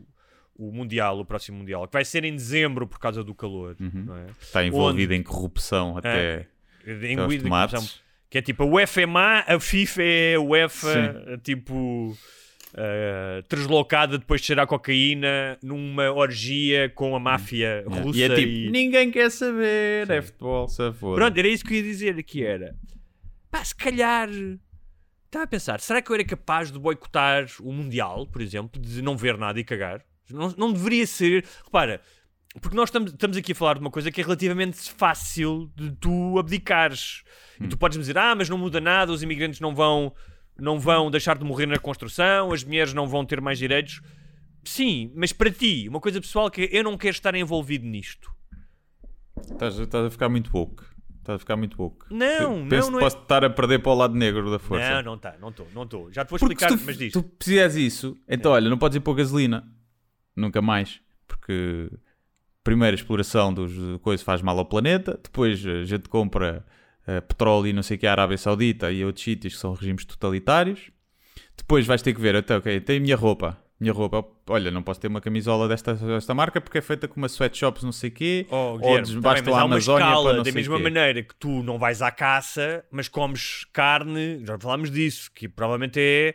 [0.58, 4.16] o Mundial, o próximo Mundial, que vai ser em dezembro por causa do calor, não
[4.16, 4.26] é?
[4.40, 6.46] Está envolvido em corrupção até,
[6.86, 8.02] Em até tomates.
[8.28, 12.16] que é tipo a UEFA é má, a FIFA é a UEFA, tipo
[13.48, 18.18] translocada depois de cheirar cocaína numa orgia com a máfia russa.
[18.18, 21.14] E é tipo, e- ninguém quer saber, é futebol, se for.
[21.16, 22.74] Pronto, era isso que eu ia dizer que era.
[23.50, 24.28] Pá, se calhar.
[25.26, 29.02] Estava a pensar, será que eu era capaz de boicotar o Mundial, por exemplo, de
[29.02, 30.02] não ver nada e cagar?
[30.30, 31.44] Não, não deveria ser.
[31.64, 32.00] Repara,
[32.60, 35.92] porque nós estamos, estamos aqui a falar de uma coisa que é relativamente fácil de
[35.92, 37.22] tu abdicares.
[37.60, 40.12] E tu podes me dizer, ah, mas não muda nada, os imigrantes não vão,
[40.58, 44.00] não vão deixar de morrer na construção, as mulheres não vão ter mais direitos.
[44.64, 48.30] Sim, mas para ti, uma coisa pessoal que é, eu não quero estar envolvido nisto.
[49.50, 50.82] Estás, estás a ficar muito woke.
[51.18, 52.06] Estás a ficar muito woke.
[52.10, 54.58] Não, Penso não, não que é- posso estar a perder para o lado negro da
[54.58, 54.96] força.
[54.96, 56.12] Não, não está, não estou, não estou.
[56.12, 57.12] Já te vou explicar, tu, mas diz.
[57.12, 59.66] tu fizeres isso, então olha, não podes ir pôr gasolina.
[60.38, 61.00] Nunca mais.
[61.26, 61.90] Porque
[62.64, 63.72] primeiro a exploração dos
[64.02, 66.64] coisas faz mal ao planeta, depois a gente compra
[67.06, 69.60] eh, petróleo e não sei o que à Arábia Saudita e a outros sítios que
[69.60, 70.90] são regimes totalitários.
[71.56, 73.58] Depois vais ter que ver, até ok, tem a minha roupa.
[73.80, 77.16] Minha roupa, olha, não posso ter uma camisola desta, desta marca porque é feita com
[77.16, 80.42] uma sweatshops não sei o quê, Oh, ou Guilherme, tá a Amazónia escala para não
[80.42, 80.82] da mesma quê.
[80.82, 86.00] maneira que tu não vais à caça, mas comes carne, já falámos disso, que provavelmente
[86.00, 86.34] é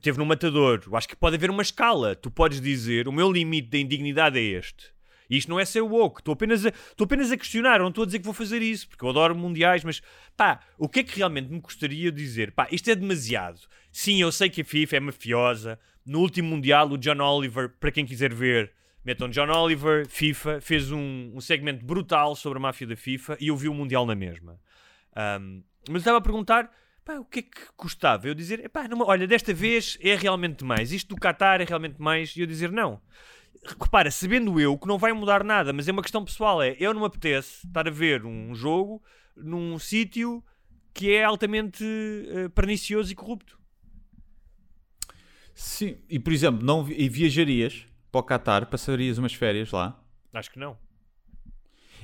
[0.00, 0.82] teve no matador.
[0.86, 2.14] Eu acho que pode haver uma escala.
[2.14, 4.94] Tu podes dizer, o meu limite da indignidade é este.
[5.28, 6.20] E isto não é ser woke.
[6.20, 7.80] Estou apenas, a, estou apenas a questionar.
[7.80, 10.02] Não estou a dizer que vou fazer isso, porque eu adoro mundiais, mas
[10.36, 12.52] pá, o que é que realmente me gostaria de dizer?
[12.52, 13.60] Pá, isto é demasiado.
[13.90, 15.78] Sim, eu sei que a FIFA é mafiosa.
[16.04, 18.72] No último mundial, o John Oliver, para quem quiser ver,
[19.04, 23.48] metam John Oliver, FIFA, fez um, um segmento brutal sobre a máfia da FIFA e
[23.48, 24.60] eu vi o mundial na mesma.
[25.16, 26.70] Um, mas estava a perguntar
[27.04, 28.26] pá, o que é que custava?
[28.28, 30.92] Eu dizer, pá, numa- olha, desta vez é realmente demais.
[30.92, 32.34] Isto do Qatar é realmente demais.
[32.36, 33.00] E eu dizer, não.
[33.80, 36.62] Repara, sabendo eu que não vai mudar nada, mas é uma questão pessoal.
[36.62, 39.02] É, eu não me apetece estar a ver um jogo
[39.36, 40.44] num sítio
[40.92, 41.82] que é altamente
[42.28, 43.58] eh, pernicioso e corrupto.
[45.54, 50.00] Sim, e por exemplo, não vi- e viajarias para o Qatar, passarias umas férias lá.
[50.32, 50.76] Acho que não.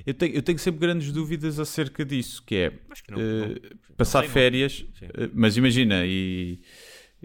[0.06, 3.20] Eu tenho, eu tenho sempre grandes dúvidas acerca disso, que é que não.
[3.20, 3.96] eh, não.
[3.96, 4.28] passar não.
[4.28, 5.06] férias, Sim.
[5.14, 6.60] eh, mas imagina, e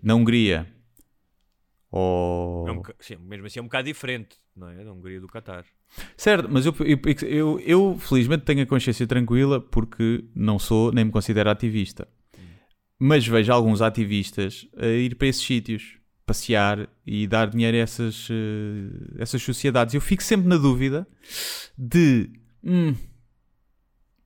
[0.03, 0.67] na Hungria,
[1.91, 2.67] ou...
[2.67, 4.84] É um sim, mesmo assim é um bocado diferente, não é?
[4.84, 5.65] Da Hungria do Qatar.
[6.17, 11.05] Certo, mas eu, eu, eu, eu, felizmente tenho a consciência tranquila porque não sou nem
[11.05, 12.05] me considero ativista.
[12.99, 18.28] Mas vejo alguns ativistas a ir para esses sítios, passear e dar dinheiro a essas,
[18.30, 19.93] eh, essas sociedades.
[19.93, 21.07] Eu fico sempre na dúvida
[21.78, 22.30] de
[22.66, 22.95] hum,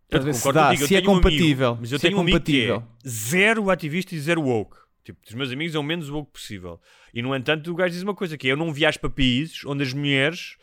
[0.10, 2.22] Eu ver se dá, se é tenho um amigo, compatível, mas eu é tenho um
[2.22, 2.98] amigo que é compatível.
[3.08, 4.78] zero ativista e zero woke.
[5.04, 6.80] Tipo, dos meus amigos é o menos woke possível.
[7.14, 9.64] E no entanto, o gajo diz uma coisa: que é, eu não viajo para países
[9.66, 10.56] onde as mulheres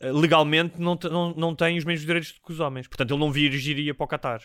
[0.00, 2.86] eh, legalmente não, não, não têm os mesmos direitos que os homens.
[2.88, 4.42] Portanto, ele não viajaria para o Qatar.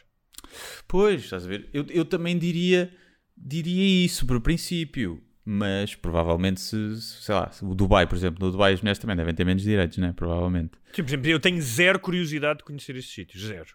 [0.87, 1.69] Pois, estás a ver?
[1.73, 2.91] Eu, eu também diria,
[3.35, 5.21] diria isso por princípio.
[5.51, 8.99] Mas provavelmente, se, se- sei lá, se o Dubai, por exemplo, no Dubai as mulheres
[8.99, 10.13] também devem ter menos direitos, né?
[10.15, 10.73] Provavelmente.
[10.93, 13.41] Tipo, por exemplo, eu tenho zero curiosidade de conhecer esses sítios.
[13.43, 13.73] Zero.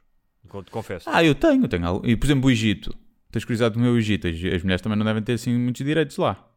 [0.71, 1.11] Confesso.
[1.11, 2.07] Ah, eu tenho, eu tenho algo.
[2.07, 2.97] E por exemplo, o Egito.
[3.33, 4.29] Tens curiosidade do meu Egito?
[4.29, 6.49] As, as mulheres também não devem ter assim muitos direitos lá.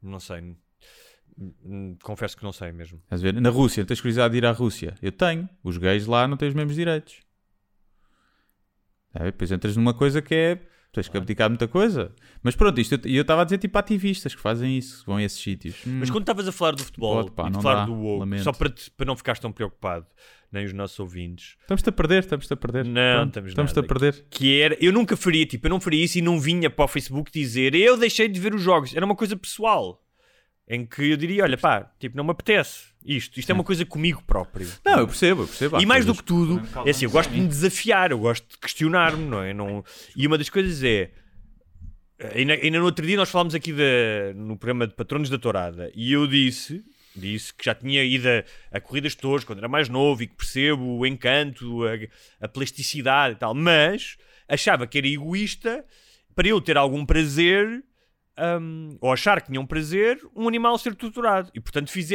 [0.00, 0.56] Não sei.
[2.04, 2.98] Confesso que não sei mesmo.
[3.02, 3.40] Estás a ver?
[3.40, 4.94] Na Rússia, tens curiosidade de ir à Rússia?
[5.02, 5.48] Eu tenho.
[5.64, 7.20] Os gays lá não têm os mesmos direitos.
[9.12, 10.62] Depois entras numa coisa que é.
[10.90, 12.12] Tens que abdicar muita coisa.
[12.42, 15.22] Mas pronto, isto eu estava a dizer tipo ativistas que fazem isso, que vão a
[15.22, 15.76] esses sítios.
[15.86, 17.84] Hum, Mas quando estavas a falar do futebol Pode, pá, e de não falar dá,
[17.86, 18.42] do lamento.
[18.42, 20.06] só para, te- para não ficares tão preocupado,
[20.50, 22.84] nem os nossos ouvintes, Estamos-te a perder, estamos-te a perder.
[22.86, 23.86] Não, estamos Estamos-te nada.
[23.86, 24.24] a perder.
[24.30, 26.88] que era, eu nunca faria, tipo, eu não faria isso e não vinha para o
[26.88, 28.94] Facebook dizer eu deixei de ver os jogos.
[28.96, 30.02] Era uma coisa pessoal.
[30.66, 33.38] Em que eu diria, olha pá, tipo, não me apetece isto.
[33.38, 34.68] Isto é uma coisa comigo próprio.
[34.84, 35.80] Não, eu percebo, eu percebo.
[35.80, 38.58] E mais do que tudo, é assim, eu gosto de me desafiar, eu gosto de
[38.58, 39.52] questionar-me, não é?
[39.54, 39.84] Não...
[40.16, 41.10] E uma das coisas é.
[42.34, 45.88] Ainda, ainda no outro dia nós falámos aqui da- no programa de Patronos da Tourada
[45.94, 46.84] e eu disse,
[47.14, 50.26] disse que já tinha ido a, a corridas de touros quando era mais novo e
[50.26, 54.16] que percebo o encanto, a, a plasticidade e tal, mas
[54.48, 55.84] achava que era egoísta
[56.34, 57.84] para eu ter algum prazer
[58.60, 62.10] hum, ou achar que tinha um prazer um animal ser torturado e portanto fiz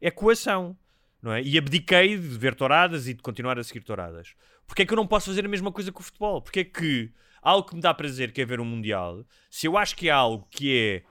[0.00, 0.76] essa equação
[1.22, 1.42] não é?
[1.42, 4.34] E abdiquei de ver touradas e de continuar a seguir touradas.
[4.66, 6.40] Porque é que eu não posso fazer a mesma coisa com o futebol?
[6.40, 9.76] Porque é que algo que me dá prazer, que é ver um Mundial, se eu
[9.76, 11.02] acho que é algo que é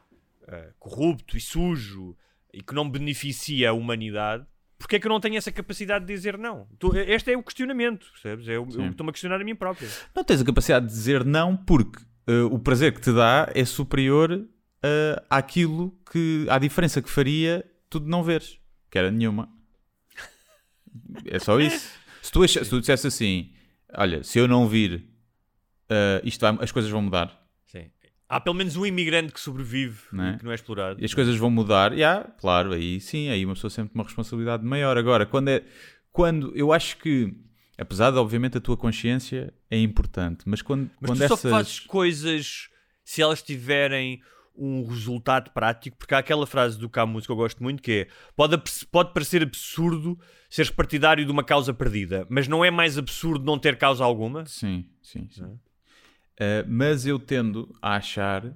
[0.52, 2.16] ah, corrupto e sujo
[2.54, 4.46] e que não beneficia a humanidade,
[4.78, 6.68] porque é que eu não tenho essa capacidade de dizer não?
[7.08, 8.48] Este é o questionamento, percebes?
[8.48, 9.90] É Eu estou-me a questionar a mim próprio.
[10.16, 13.66] Não tens a capacidade de dizer não porque eh, o prazer que te dá é
[13.66, 14.48] superior
[14.82, 16.46] eh, àquilo que.
[16.50, 18.58] à diferença que faria tu de não veres.
[18.90, 19.50] Que era nenhuma.
[21.26, 21.90] É só isso.
[22.22, 23.52] Se tu, se tu dissesse assim,
[23.96, 25.06] olha, se eu não vir,
[25.90, 27.40] ah, isto vai- as coisas vão mudar.
[27.66, 27.90] Sim.
[28.28, 30.34] Há pelo menos um imigrante que sobrevive Não é?
[30.34, 31.02] e que não é explorado.
[31.02, 34.06] E as coisas vão mudar, já, claro, aí sim, aí uma pessoa sempre tem uma
[34.06, 34.98] responsabilidade maior.
[34.98, 35.64] Agora, quando é.
[36.12, 37.34] Quando eu acho que,
[37.78, 41.52] apesar de obviamente a tua consciência é importante, mas quando, Mas quando tu só essas.
[41.52, 42.70] fazes coisas
[43.06, 44.22] se elas tiverem
[44.60, 48.08] um resultado prático, porque há aquela frase do Camus que eu gosto muito que é
[48.36, 48.58] pode,
[48.92, 53.58] pode parecer absurdo seres partidário de uma causa perdida, mas não é mais absurdo não
[53.58, 54.46] ter causa alguma?
[54.46, 55.44] Sim, sim, sim.
[55.44, 58.54] Uh, mas eu tendo a achar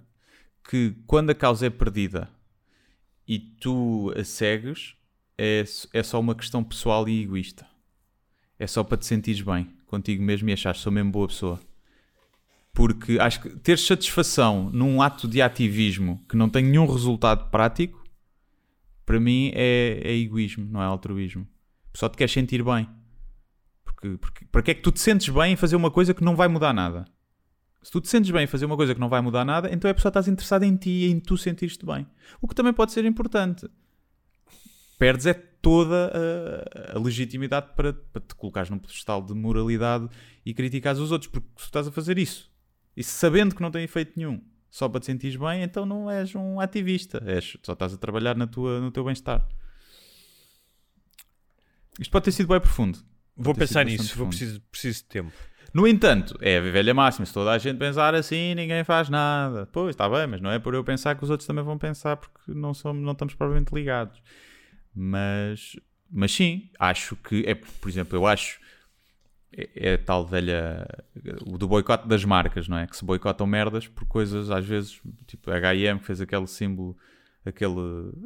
[0.69, 2.29] que quando a causa é perdida
[3.27, 4.95] e tu a segues,
[5.37, 7.65] é, é só uma questão pessoal e egoísta.
[8.59, 11.59] É só para te sentires bem contigo mesmo e achares sou mesmo boa pessoa.
[12.73, 18.03] Porque acho que ter satisfação num ato de ativismo que não tem nenhum resultado prático,
[19.05, 21.47] para mim é, é egoísmo, não é altruísmo.
[21.93, 22.89] Só te queres sentir bem.
[23.85, 26.23] Porque, porque, para que é que tu te sentes bem em fazer uma coisa que
[26.23, 27.05] não vai mudar nada?
[27.83, 29.87] Se tu te sentes bem em fazer uma coisa que não vai mudar nada, então
[29.87, 32.07] é porque só estás interessado em ti em tu sentir-te bem.
[32.41, 33.69] O que também pode ser importante.
[34.97, 40.09] Perdes é toda a, a legitimidade para, para te colocares num pedestal de moralidade
[40.45, 42.52] e criticares os outros, porque se tu estás a fazer isso
[42.95, 46.33] e sabendo que não tem efeito nenhum, só para te sentires bem, então não és
[46.35, 49.47] um ativista, és, só estás a trabalhar na tua, no teu bem-estar.
[51.99, 52.97] Isto pode ter sido bem profundo.
[53.35, 55.33] Vou Pode sido pensar nisso, vou preciso, preciso de tempo.
[55.73, 57.25] No entanto, é a velha máxima.
[57.25, 59.67] Se toda a gente pensar assim, ninguém faz nada.
[59.71, 62.15] Pois, está bem, mas não é por eu pensar que os outros também vão pensar,
[62.15, 64.21] porque não, somos, não estamos propriamente ligados.
[64.93, 65.75] Mas,
[66.11, 68.59] mas sim, acho que, é, por exemplo, eu acho,
[69.55, 70.85] é, é a tal velha,
[71.45, 72.87] o do boicote das marcas, não é?
[72.87, 76.97] Que se boicotam merdas por coisas, às vezes, tipo a H&M que fez aquele símbolo,
[77.45, 77.75] aquele,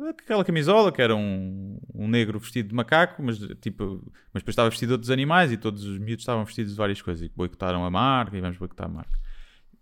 [0.10, 4.02] aquela camisola que era um, um negro vestido de macaco, mas tipo,
[4.34, 7.02] mas depois estava vestido de outros animais e todos os miúdos estavam vestidos de várias
[7.02, 9.20] coisas e boicotaram a marca e vamos boicotar a marca.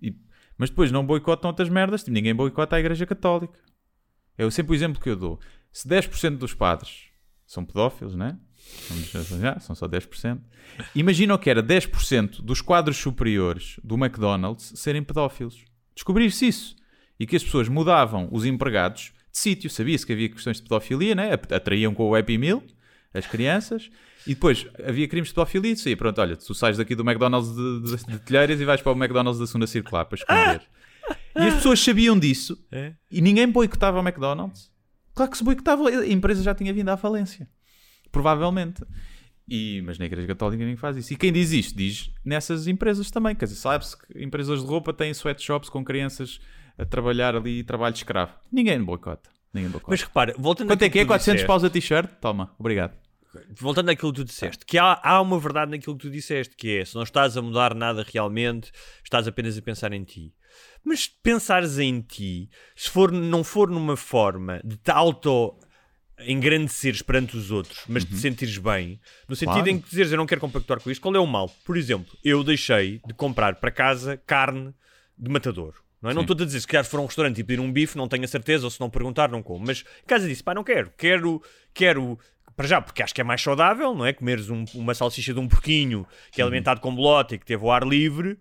[0.02, 0.16] E-
[0.58, 3.60] mas depois não boicotam outras merdas, tipo, ninguém boicota a Igreja Católica.
[4.38, 5.40] É sempre o exemplo que eu dou.
[5.72, 7.10] Se 10% dos padres
[7.46, 8.38] são pedófilos, né?
[9.42, 10.40] Já, são só 10%.
[10.94, 15.64] Imagina o que era 10% dos quadros superiores do McDonald's serem pedófilos.
[15.94, 16.76] Descobrir-se isso.
[17.20, 19.70] E que as pessoas mudavam os empregados de sítio.
[19.70, 21.34] Sabia-se que havia questões de pedofilia, né?
[21.34, 22.62] Atraíam com o Happy Meal
[23.18, 23.90] as crianças.
[24.28, 27.82] E depois havia crimes de pedofilia e pronto, olha, tu sais daqui do McDonald's de,
[27.98, 30.62] de, de Telheiras e vais para o McDonald's da segunda circular para esconder.
[31.36, 32.94] E as pessoas sabiam disso É?
[33.12, 34.72] e ninguém boicotava o McDonald's.
[35.14, 37.48] Claro que se boicotava, a empresa já tinha vindo à falência.
[38.16, 38.82] Provavelmente.
[39.48, 41.14] E, mas na Igreja Católica ninguém faz isso.
[41.14, 43.36] E quem diz isto, diz nessas empresas também.
[43.36, 46.40] Quer dizer, sabe-se que empresas de roupa têm sweatshops com crianças
[46.78, 48.34] a trabalhar ali trabalho de escravo.
[48.52, 49.30] Ninguém boicota.
[49.54, 49.92] Ninguém boicota.
[49.92, 51.04] Mas repara, voltando Quanto é que é?
[51.04, 52.10] tu 400 disseste- paus a t-shirt?
[52.20, 52.94] Toma, obrigado.
[53.60, 56.78] voltando àquilo que tu disseste, que há, há uma verdade naquilo que tu disseste, que
[56.80, 58.72] é, se não estás a mudar nada realmente,
[59.04, 60.34] estás apenas a pensar em ti.
[60.84, 65.60] Mas pensares em ti, se for, não for numa forma de te auto
[66.20, 69.70] engrandeceres perante os outros, mas de te sentires bem, no sentido Claro.
[69.70, 71.50] em que dizeres eu não quero compactuar com isto, qual é o mal?
[71.66, 74.74] Por exemplo, eu deixei de comprar para casa carne
[75.18, 75.74] de matador.
[76.02, 76.14] Não, é?
[76.14, 78.08] não estou a dizer se calhar for a um restaurante e pedir um bife, não
[78.08, 79.66] tenho a certeza, ou se não perguntar, não como.
[79.66, 80.92] Mas em casa disse, pá, não quero.
[80.98, 81.42] Quero,
[81.74, 82.20] quero
[82.56, 84.14] para já, porque acho que é mais saudável, não é?
[84.14, 87.64] Comeres um- uma salsicha de um porquinho que é alimentado com bolota e que teve
[87.64, 88.38] o ar livre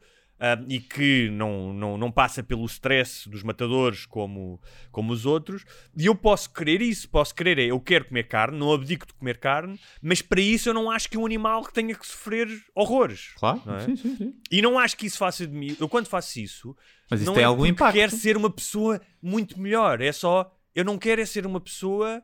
[0.69, 5.65] e que não, não, não passa pelo stress dos matadores como, como os outros.
[5.97, 9.15] E eu posso querer isso, posso querer, é, eu quero comer carne, não abdico de
[9.15, 12.49] comer carne, mas para isso eu não acho que um animal que tenha que sofrer
[12.75, 13.33] horrores.
[13.37, 13.81] Claro, é?
[13.81, 14.35] sim, sim, sim.
[14.51, 15.77] E não acho que isso faça de mim.
[15.81, 16.77] Eu quando faço isso,
[17.11, 17.95] Mas isso não tem é algum impacto.
[17.95, 20.01] quero ser uma pessoa muito melhor.
[20.01, 20.51] É só.
[20.75, 22.23] Eu não quero é ser uma pessoa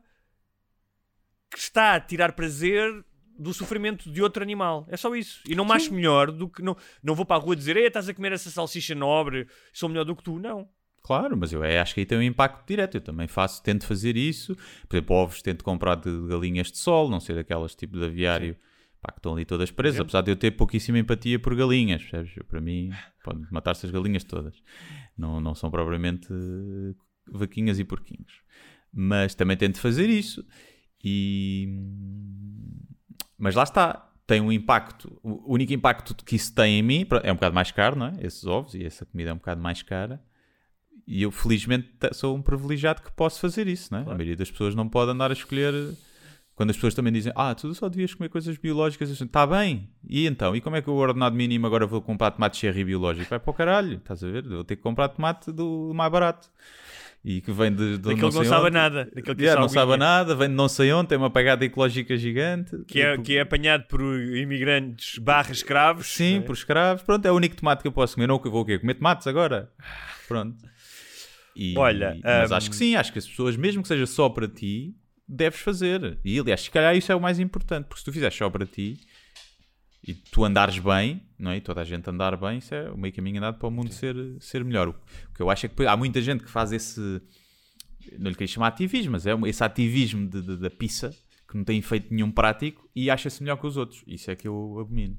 [1.49, 3.03] que está a tirar prazer
[3.37, 4.85] do sofrimento de outro animal.
[4.89, 5.41] É só isso.
[5.47, 6.61] E não me acho melhor do que.
[6.61, 9.89] Não, não vou para a rua dizer, Ei, estás a comer essa salsicha nobre, sou
[9.89, 10.37] melhor do que tu.
[10.39, 10.67] Não.
[11.03, 12.95] Claro, mas eu é- acho que aí tem um impacto direto.
[12.95, 14.55] Eu também faço, tento fazer isso.
[14.87, 18.55] Por exemplo, ovos tento comprar de galinhas de sol, não ser daquelas tipo de aviário
[19.01, 19.95] pá, que estão ali todas presas.
[19.95, 20.09] exemplo.
[20.09, 22.33] Apesar de eu ter pouquíssima empatia por galinhas, percebes?
[22.47, 22.91] Para mim,
[23.23, 24.53] pode matar-se as galinhas todas.
[25.17, 26.27] Não, não são propriamente
[27.27, 28.41] vaquinhas e porquinhos.
[28.93, 30.45] Mas também tento fazer isso.
[31.03, 31.67] E...
[33.37, 34.07] Mas lá está.
[34.27, 35.19] Tem um impacto.
[35.23, 38.13] O único impacto que isso tem em mim é um bocado mais caro, não é?
[38.21, 40.21] Esses ovos e essa comida é um bocado mais cara.
[41.05, 44.01] E eu, felizmente, te- sou um privilegiado que posso fazer isso, não é?
[44.03, 45.73] A maioria das pessoas não pode andar a escolher
[46.55, 49.89] Quando as pessoas também dizem, ah, tu só devias comer coisas biológicas, está bem.
[50.07, 50.55] E então?
[50.55, 53.29] E como é que o ordenado mínimo agora vou comprar tomate cherry biológico?
[53.29, 54.47] Vai para o caralho, estás a ver?
[54.47, 56.49] Vou ter que comprar tomate do mais barato.
[57.23, 58.71] E que vem de, de Daquele não que não sabe onde.
[58.73, 59.05] nada.
[59.13, 59.97] Daquele que Yeah, não sabe aguinha.
[59.97, 62.75] nada, vem de não sei onde, tem uma pegada ecológica gigante.
[62.87, 66.07] Que é, Tipo, que é apanhado por imigrantes barra escravos.
[66.07, 66.41] Sim, é?
[66.41, 67.03] por escravos.
[67.03, 68.25] Pronto, é o único tomate que eu posso comer.
[68.27, 68.79] Não vou o quê?
[68.79, 69.71] Comer tomates agora?
[70.27, 70.57] Pronto.
[71.55, 74.27] E- Olha, mas hum, acho que sim, acho que as pessoas, mesmo que seja só
[74.29, 74.95] para ti,
[75.27, 76.17] deves fazer.
[76.25, 78.65] E aliás, se calhar isso é o mais importante, porque se tu fizeres só para
[78.65, 78.97] ti
[80.03, 81.57] e tu andares bem, não é?
[81.57, 83.91] E toda a gente andar bem, isso é o meio caminho andado para o mundo
[83.93, 84.89] ser, ser melhor.
[84.89, 84.95] O
[85.33, 86.99] que eu acho é que há muita gente que faz esse,
[88.17, 91.15] não lhe queria chamar ativismo, mas é esse ativismo de- de- da pizza
[91.47, 94.03] que não tem efeito nenhum prático e acha-se melhor que os outros.
[94.07, 95.17] Isso é que eu abomino.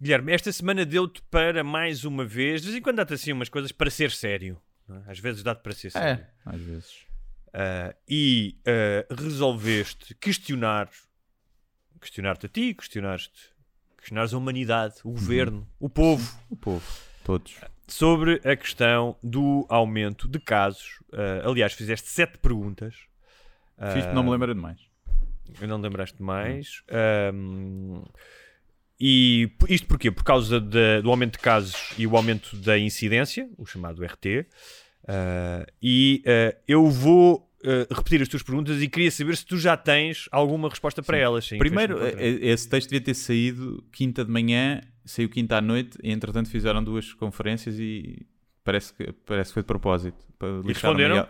[0.00, 3.48] Guilherme, esta semana deu-te para mais uma vez, de vez em quando dá-te assim umas
[3.48, 4.60] coisas para ser sério.
[4.90, 5.10] é?
[5.10, 6.22] Às vezes dá-te para ser sério.
[6.22, 7.06] É, às vezes.
[7.54, 10.90] Ah, e ah, resolveste questionar,
[11.98, 13.55] questionar-te a ti, questionaste,
[14.06, 16.84] questionares a humanidade, o governo, o povo, O povo,
[17.24, 17.56] todos.
[17.88, 21.02] sobre a questão do aumento de casos.
[21.12, 22.94] Ah, aliás, fizeste sete perguntas.
[23.92, 24.78] Fiz, Ah, não me lembro de mais.
[25.60, 26.82] Eu não lembraste mais.
[26.88, 28.02] Ahm,
[28.98, 30.10] e isto porquê?
[30.10, 34.46] Por causa da- do aumento de casos e o aumento da incidência, o chamado RT.
[35.08, 39.58] Ah, e ah, eu vou ah, repetir as tuas perguntas e queria saber se tu
[39.58, 41.44] já tens alguma resposta para elas.
[41.46, 45.98] sim, Primeiro, eh, esse texto devia ter saído quinta de manhã, saiu quinta à noite,
[46.00, 48.24] e entretanto fizeram duas conferências e
[48.62, 50.24] parece que, parece que foi de propósito.
[50.38, 51.26] Para o responderam?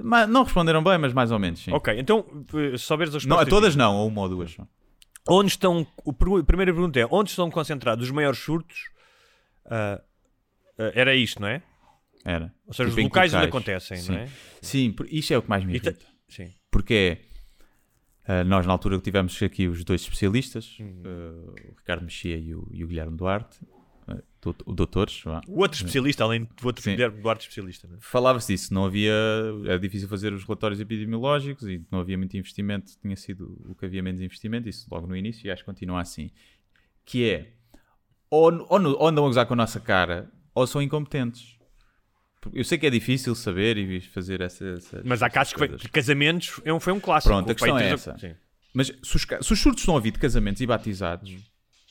[0.00, 1.72] Mas, não responderam bem, mas mais ou menos, sim.
[1.72, 2.24] Ok, então,
[2.54, 3.46] eh, se souberes as Não, respostas.
[3.46, 4.56] a todas não, ou uma ou duas.
[5.28, 5.86] Onde estão.
[6.06, 8.90] A primeira pergunta é: onde estão concentrados os maiores surtos?
[9.66, 10.00] Ah,
[10.94, 11.62] era isto, não é?
[12.24, 12.54] Era.
[12.66, 13.48] Ou seja, Tipo os em locais onde locais.
[13.64, 14.12] acontecem, Sim.
[14.12, 14.28] não é?
[14.60, 16.06] Sim, isto é o que mais me ta- irrita.
[16.28, 16.52] Sim.
[16.70, 17.18] Porque
[18.26, 18.32] é.
[18.40, 21.02] ah, nós, na altura que tivemos aqui os dois especialistas, Uhum.
[21.04, 23.58] ah, o Ricardo Mexia e o, e o Guilherme Duarte,
[24.40, 25.24] doutor- o doutores.
[25.48, 26.92] O outro especialista, além do outro Sim.
[26.92, 27.86] Guilherme Duarte especialista.
[27.92, 27.96] É?
[28.00, 29.12] Falava-se disso, não havia.
[29.64, 33.84] Era difícil fazer os relatórios epidemiológicos e não havia muito investimento, tinha sido o que
[33.86, 36.30] havia menos investimento, isso logo no início, e acho que continua assim.
[37.04, 37.52] Que é.
[38.30, 41.58] Ou, ou, ou andam a gozar com a nossa cara, ou são incompetentes.
[42.52, 45.02] Eu sei que é difícil saber e fazer essa, essas.
[45.04, 47.32] Mas há casos que foi, casamentos é um- foi um clássico.
[47.34, 48.16] Pronto, a questão é essa.
[48.18, 48.34] Sim.
[48.74, 51.30] Mas se os, se os surtos vir de casamentos e batizados,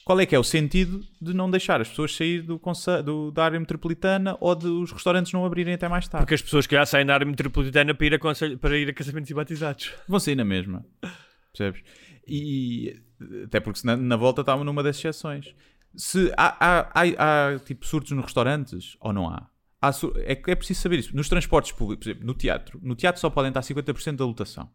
[0.04, 2.60] qual é que é o sentido de não deixar as pessoas sair do,
[3.06, 6.26] do- da área metropolitana ou dos restaurantes não abrirem até mais tarde?
[6.26, 8.20] Porque as pessoas que já saem da área metropolitana para ir a,
[8.60, 9.94] para ir a casamentos e batizados.
[10.08, 10.84] Vão sair na mesma.
[11.54, 11.82] Percebes?
[12.28, 13.00] E
[13.46, 15.54] até porque na, na volta estavam numa das exceções.
[15.96, 19.48] Se há, há, há- há, tipo surtos nos restaurantes ou não há?
[20.18, 21.16] É é preciso saber isso.
[21.16, 24.70] Nos transportes públicos, por exemplo, no teatro, no teatro só podem estar 50% da lotação.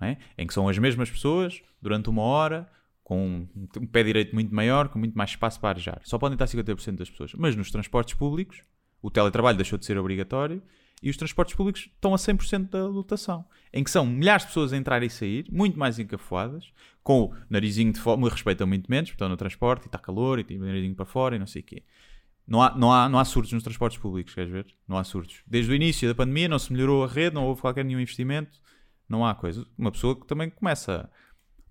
[0.00, 0.18] não é?
[0.38, 2.68] Em que são as mesmas pessoas durante uma hora,
[3.02, 6.00] com um, um pé direito muito maior, com muito mais espaço para arejar.
[6.04, 7.34] Só podem estar 50% das pessoas.
[7.34, 8.62] Mas nos transportes públicos,
[9.02, 10.62] o teletrabalho deixou de ser obrigatório
[11.02, 13.44] e os transportes públicos estão a 100% da lotação.
[13.72, 16.72] Em que são milhares de pessoas a entrar e sair, muito mais encafuadas,
[17.02, 19.98] com o narizinho de fora, me respeitam muito menos, porque estão no transporte e está
[19.98, 21.82] calor e tem o narizinho para fora e não sei o quê.
[22.46, 24.66] Não há, não, há, não há surtos nos transportes públicos, queres ver?
[24.86, 25.42] Não há surtos.
[25.46, 28.60] Desde o início da pandemia não se melhorou a rede, não houve qualquer nenhum investimento,
[29.08, 29.66] não há coisa.
[29.78, 31.10] Uma pessoa que também começa,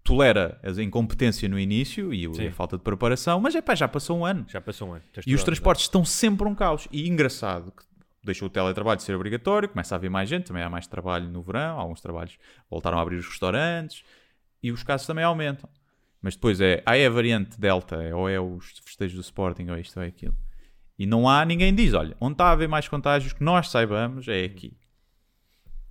[0.03, 2.47] tolera a incompetência no início e Sim.
[2.47, 4.45] a falta de preparação, mas é pá, já passou um ano.
[4.49, 5.03] Já passou um ano.
[5.13, 6.87] Tens E os transportes estão sempre um caos.
[6.91, 7.83] E engraçado que
[8.23, 11.29] deixou o teletrabalho de ser obrigatório, começa a haver mais gente, também há mais trabalho
[11.29, 12.37] no verão, alguns trabalhos
[12.69, 14.03] voltaram a abrir os restaurantes
[14.61, 15.69] e os casos também aumentam.
[16.21, 19.69] Mas depois é, ah, é a variante Delta, é, ou é os festejos do Sporting,
[19.69, 20.35] ou isto ou é aquilo.
[21.03, 24.25] E não há, ninguém diz, olha, onde está a haver mais contágios que nós saibamos
[24.29, 24.77] é aqui.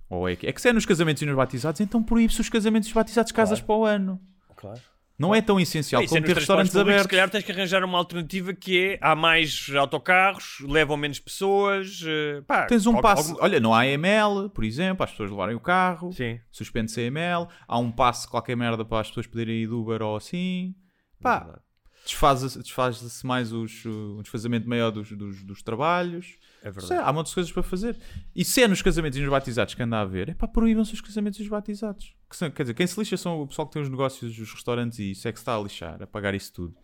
[0.09, 0.47] Ou é aqui.
[0.47, 2.95] É que se é nos casamentos e nos batizados, então proíbe-se os casamentos e os
[2.95, 4.19] batizados casas para o ano.
[4.55, 4.79] Claro.
[5.19, 7.03] Não é tão essencial é como ter restaurantes públicos, abertos.
[7.03, 12.01] Se calhar tens que arranjar uma alternativa que é há mais autocarros, levam menos pessoas.
[12.05, 13.29] eh, pá, Tens um passe.
[13.31, 16.11] algum- Olha, não há AML, por exemplo, as pessoas levarem o carro.
[16.11, 16.39] Sim.
[16.51, 17.47] Suspende-se a AML.
[17.67, 20.73] Há um passe, qualquer merda, para as pessoas poderem ir de Uber ou assim.
[21.21, 21.59] Pá,
[22.03, 26.37] desfaz-se desfaz mais os, um desfazamento maior dos, dos, dos trabalhos.
[26.61, 27.01] É verdade.
[27.01, 27.97] há muitas coisas para fazer.
[28.35, 30.93] E se é nos casamentos e nos batizados que anda a haver, é pá, proíbam-se
[30.93, 32.13] os casamentos e os batizados.
[32.29, 34.51] Que são- quer dizer, quem se lixa são o pessoal que tem os negócios, os
[34.53, 36.75] restaurantes e isso é que se está a lixar, a pagar isso tudo.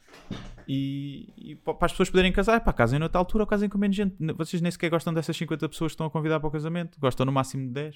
[0.67, 3.67] E, e pa- para as pessoas poderem casar, é pá, casem noutra altura ou casem
[3.67, 4.15] com menos gente.
[4.37, 6.99] Vocês nem sequer gostam dessas 50 pessoas que estão a convidar para o casamento.
[6.99, 7.95] Gostam no máximo de 10.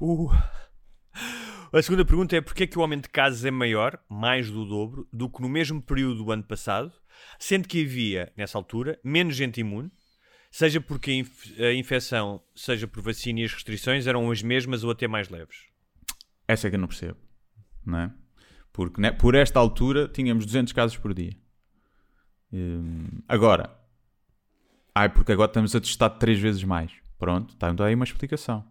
[0.00, 0.30] Uh.
[1.72, 4.64] A segunda pergunta é porque é que o aumento de casos é maior, mais do
[4.66, 6.92] dobro, do que no mesmo período do ano passado,
[7.38, 9.90] sendo que havia, nessa altura, menos gente imune,
[10.50, 14.82] seja porque a, inf- a infecção, seja por vacina e as restrições eram as mesmas
[14.82, 15.68] ou até mais leves.
[16.48, 17.18] Essa é que eu não percebo.
[17.86, 18.12] Não é?
[18.72, 21.36] Porque né, por esta altura tínhamos 200 casos por dia.
[22.52, 23.70] Hum, agora,
[24.92, 26.90] ai, porque agora estamos a testar três vezes mais.
[27.16, 28.66] Pronto, está então aí uma explicação.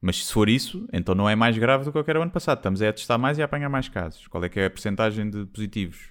[0.00, 2.58] Mas se for isso, então não é mais grave do que era o ano passado.
[2.58, 4.26] Estamos a testar mais e a apanhar mais casos.
[4.28, 6.08] Qual é que é a percentagem de positivos?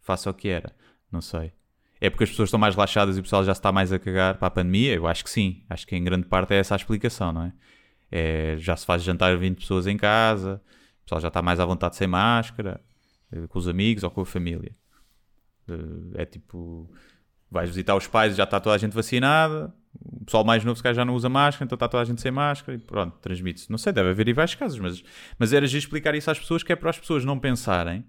[0.00, 0.74] Face ao que era?
[1.10, 1.52] Não sei.
[2.00, 4.36] É porque as pessoas estão mais relaxadas e o pessoal já está mais a cagar
[4.36, 4.94] para a pandemia?
[4.94, 5.62] Eu acho que sim.
[5.70, 7.52] Acho que em grande parte é essa a explicação, não é?
[8.10, 10.60] é já se faz jantar 20 pessoas em casa,
[11.00, 12.80] o pessoal já está mais à vontade sem máscara,
[13.30, 14.74] eh, com os amigos ou com a família.
[15.68, 16.90] Eh, É tipo,
[17.48, 20.76] vais visitar os pais e já está toda a gente vacinada, o pessoal mais novo
[20.76, 23.18] se calhar já não usa máscara, então está toda a gente sem máscara e pronto,
[23.18, 23.70] transmite-se.
[23.70, 25.02] Não sei, deve haver aí vários casos, mas,
[25.38, 28.04] mas era de explicar isso às pessoas que é para as pessoas não pensarem,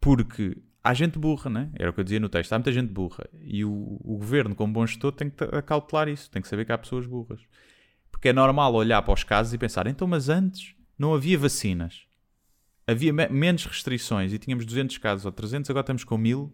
[0.00, 1.70] porque há gente burra, né?
[1.78, 3.70] Era o que eu dizia no texto, há muita gente burra e o,
[4.02, 7.06] o governo, como bom gestor, tem que acautelar isso, tem que saber que há pessoas
[7.06, 7.40] burras.
[8.10, 12.02] Porque é normal olhar para os casos e pensar, então, mas antes não havia vacinas,
[12.86, 16.52] havia me- menos restrições e tínhamos 200 casos ou 300, agora estamos com 1000,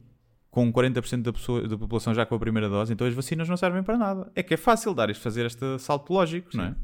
[0.51, 3.57] com 40% da, pessoa- da população já com a primeira dose, então as vacinas não
[3.57, 4.31] servem para nada.
[4.35, 6.75] É que é fácil dar isto, fazer este salto lógico, não é?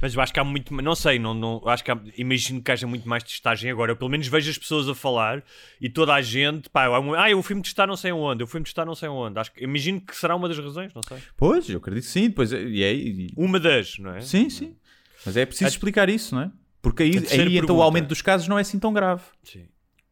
[0.00, 0.74] Mas eu acho que há muito.
[0.74, 3.92] Não sei, não, não, acho que há- imagino que haja muito mais testagem agora.
[3.92, 5.42] Eu pelo menos vejo as pessoas a falar
[5.80, 6.68] e toda a gente.
[6.68, 9.38] Pá, ah, eu fui-me testar não sei onde, eu fui-me testar não sei onde.
[9.38, 11.16] Acho que, imagino que será uma das razões, não sei.
[11.34, 12.28] Pois, eu acredito que sim.
[12.28, 14.20] Depois, é- e é, e- Uma das, não é?
[14.20, 14.76] sim, sim.
[15.24, 16.50] Mas é preciso A- explicar isso, não é?
[16.82, 19.22] Porque aí, aí então o aumento dos casos não é assim tão grave.
[19.42, 19.64] Sim.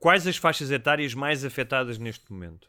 [0.04, 2.68] Quais as faixas etárias mais afetadas neste momento?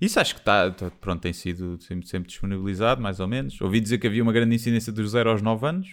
[0.00, 3.60] Isso acho que está, tá- pronto, tem sido sempre, sempre disponibilizado, mais ou menos.
[3.60, 5.88] Ouvi dizer que havia uma grande incidência dos 0 aos 9 anos,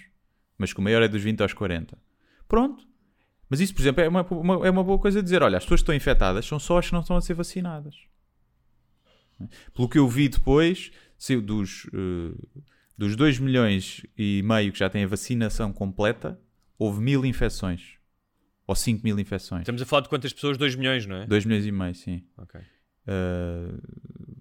[0.58, 1.98] mas que o maior é dos 20 aos 40.
[2.48, 2.88] Pronto.
[3.50, 5.82] Mas isso, por exemplo, é uma, uma- é uma boa coisa dizer: olha, as pessoas
[5.82, 7.96] que estão infectadas são só as que não estão a ser vacinadas.
[9.74, 12.62] Pelo que eu vi depois, se dos, eh,
[12.98, 16.40] dos 2 milhões e meio que já têm a vacinação completa,
[16.80, 17.98] houve mil infecções.
[18.66, 19.62] Ou 5 mil infecções.
[19.62, 20.58] Estamos a falar de quantas pessoas?
[20.58, 21.26] 2 milhões, não é?
[21.26, 22.24] 2 milhões e meio, sim.
[22.38, 22.62] Ok.
[23.06, 23.78] Uh,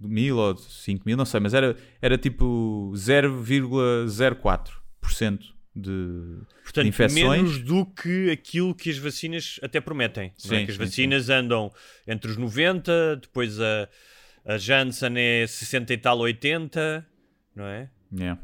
[0.01, 5.41] mil ou 5 mil, não sei, mas era, era tipo 0,04%
[5.75, 7.43] de, Portanto, de infecções.
[7.43, 10.27] menos do que aquilo que as vacinas até prometem.
[10.29, 10.33] é?
[10.37, 11.73] Sim, Que as sim, vacinas andam
[12.07, 13.89] entre os 90, depois a,
[14.45, 17.05] a Janssen é 60 e tal, 80,
[17.57, 17.91] não é?
[18.13, 18.41] Yeah.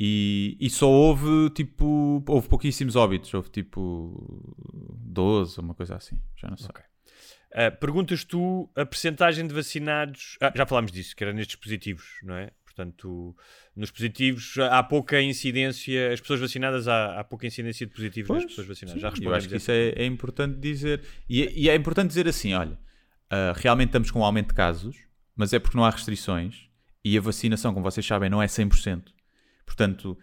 [0.00, 4.44] E, e só houve tipo, houve pouquíssimos óbitos, houve tipo
[5.00, 6.68] 12, uma coisa assim, já não sei.
[6.68, 6.82] Ok.
[7.52, 10.36] Ah, perguntas tu a percentagem de vacinados.
[10.40, 12.50] Ah, já falámos disso, que era nestes positivos, não é?
[12.64, 13.34] Portanto,
[13.74, 18.38] nos positivos há pouca incidência, as pessoas vacinadas há, há pouca incidência de positivos nas
[18.42, 18.94] Pois, pessoas vacinadas.
[18.94, 21.02] sim, já eu respondemos acho que isso é, é importante dizer.
[21.28, 22.78] E, é- e é importante dizer assim: olha,
[23.30, 24.96] ah, realmente estamos com um aumento de casos,
[25.34, 26.68] mas é porque não há restrições
[27.04, 29.12] e a vacinação, como vocês sabem, não é 100%.
[29.68, 30.16] Portanto,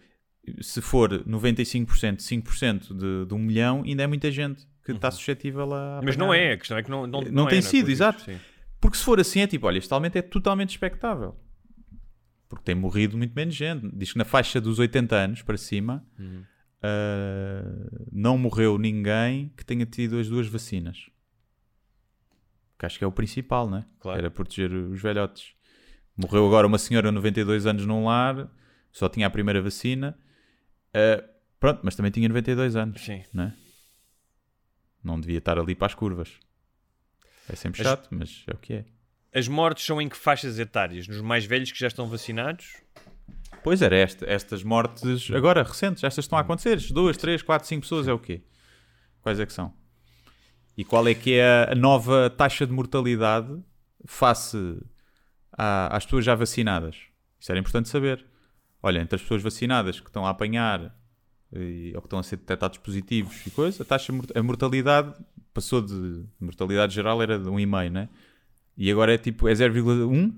[0.60, 5.72] se for 95%, 5% de, de um milhão, ainda é muita gente que está suscetível
[5.72, 6.00] a.
[6.02, 7.92] Mas não é, a questão é que não, não, Não é, tem é sido, com
[7.92, 8.22] os exato.
[8.22, 8.38] sim.
[8.80, 11.36] Porque se for assim, é tipo, olha, este aumento é totalmente expectável.
[12.48, 13.88] Porque tem morrido muito menos gente.
[13.96, 16.42] Diz que na faixa dos 80 anos para cima Uhum.
[16.82, 21.08] ah, não morreu ninguém que tenha tido as duas vacinas.
[22.78, 23.86] Que acho que é o principal, né?
[24.00, 24.18] Claro.
[24.18, 25.54] Era proteger os velhotes.
[26.16, 28.48] Morreu agora uma senhora de 92 anos num lar,
[28.98, 30.18] só tinha a primeira vacina.
[30.94, 31.22] Ah,
[31.60, 33.22] pronto, mas também tinha 92 anos, Sim.
[33.32, 33.54] né?
[35.04, 36.38] Não devia estar ali para as curvas.
[37.48, 38.84] É sempre As- chato, mas é o que é.
[39.34, 41.06] As mortes são em que faixas etárias?
[41.06, 42.76] Nos mais velhos que já estão vacinados?
[43.62, 46.80] Pois era, esta- estas mortes agora recentes, estas estão a acontecer.
[46.92, 48.42] Duas, três, quatro, cinco pessoas é o quê?
[49.20, 49.74] Quais é que são?
[50.76, 53.62] E qual é que é a nova taxa de mortalidade
[54.06, 54.56] face
[55.52, 56.96] à- às pessoas já vacinadas?
[57.38, 58.24] Isso era importante saber.
[58.86, 60.94] Olha, entre as pessoas vacinadas que estão a apanhar
[61.52, 65.12] e, ou que estão a ser detectados positivos e coisa, a taxa a mortalidade
[65.52, 68.08] passou de mortalidade geral era de 1,5, né?
[68.76, 70.32] E agora é tipo, é 0,1.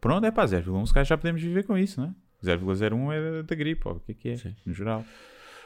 [0.00, 2.14] Pronto, é pá, 0,1 se calhar já podemos viver com isso, não é?
[2.42, 5.04] 0,01 é da- da gripe, ou o que é que é, no geral.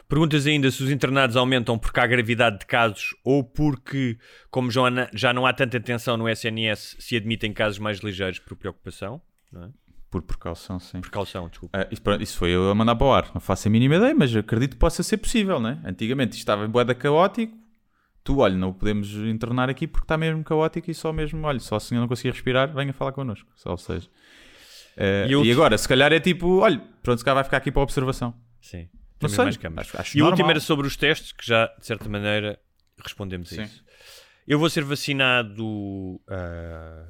[0.09, 4.16] Perguntas ainda se os internados aumentam porque há gravidade de casos ou porque,
[4.51, 9.20] como já não há tanta atenção no SNS, se admitem casos mais ligeiros por preocupação.
[9.53, 9.68] Não é?
[10.11, 11.00] Por precaução, sim.
[11.02, 11.78] Precaução, desculpa.
[11.78, 13.30] Ah, isso, pronto, isso foi eu a mandar para o ar.
[13.34, 15.80] Não faço a mínima ideia, mas acredito que possa ser possível, né?
[15.84, 17.54] Antigamente isto estava em boeda caótico.
[18.24, 21.61] Tu, olha, não o podemos internar aqui porque está mesmo caótico e só mesmo, olha,
[21.61, 23.48] só se o senhor não conseguir respirar, venha falar connosco.
[23.56, 24.09] Só seja.
[24.96, 27.70] Ah, E e, agora, se calhar é tipo, olha, pronto, se calhar vai ficar aqui
[27.70, 28.34] para observação.
[28.62, 28.88] Sim.
[29.20, 29.44] Não sei.
[29.44, 29.88] mais câmaras.
[29.88, 30.50] Acho- acho e última normal.
[30.52, 32.59] era sobre os testes, que já, de certa maneira,
[33.02, 33.61] respondemos Sim.
[33.61, 33.84] a isso.
[34.46, 37.04] Eu vou ser vacinado ah,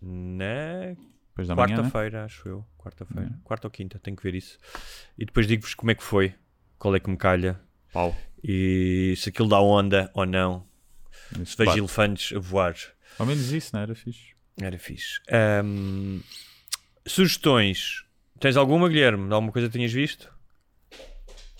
[0.00, 0.96] na
[1.30, 1.82] Depois da manhã, né?
[1.82, 2.66] quarta-feira, acho eu.
[2.78, 3.30] Quarta-feira.
[3.44, 4.58] Quarta ou quinta, tenho que ver isso.
[5.16, 6.34] E depois digo-vos como é que foi,
[6.78, 7.60] qual é que me calha.
[7.92, 8.14] Pau.
[8.42, 10.66] E se aquilo dá onda ou não.
[11.44, 12.74] Se vejo elefantes a voar.
[13.18, 14.34] Ao menos isso, não era fixe.
[14.60, 15.20] Era fixe.
[15.30, 16.20] Ahm,
[17.06, 18.04] sugestões.
[18.38, 19.32] Tens alguma, Guilherme?
[19.32, 20.32] Alguma coisa que tenhas visto?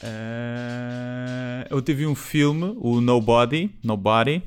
[0.03, 4.43] Eh, eu tive um filme, o Nobody, Nobody,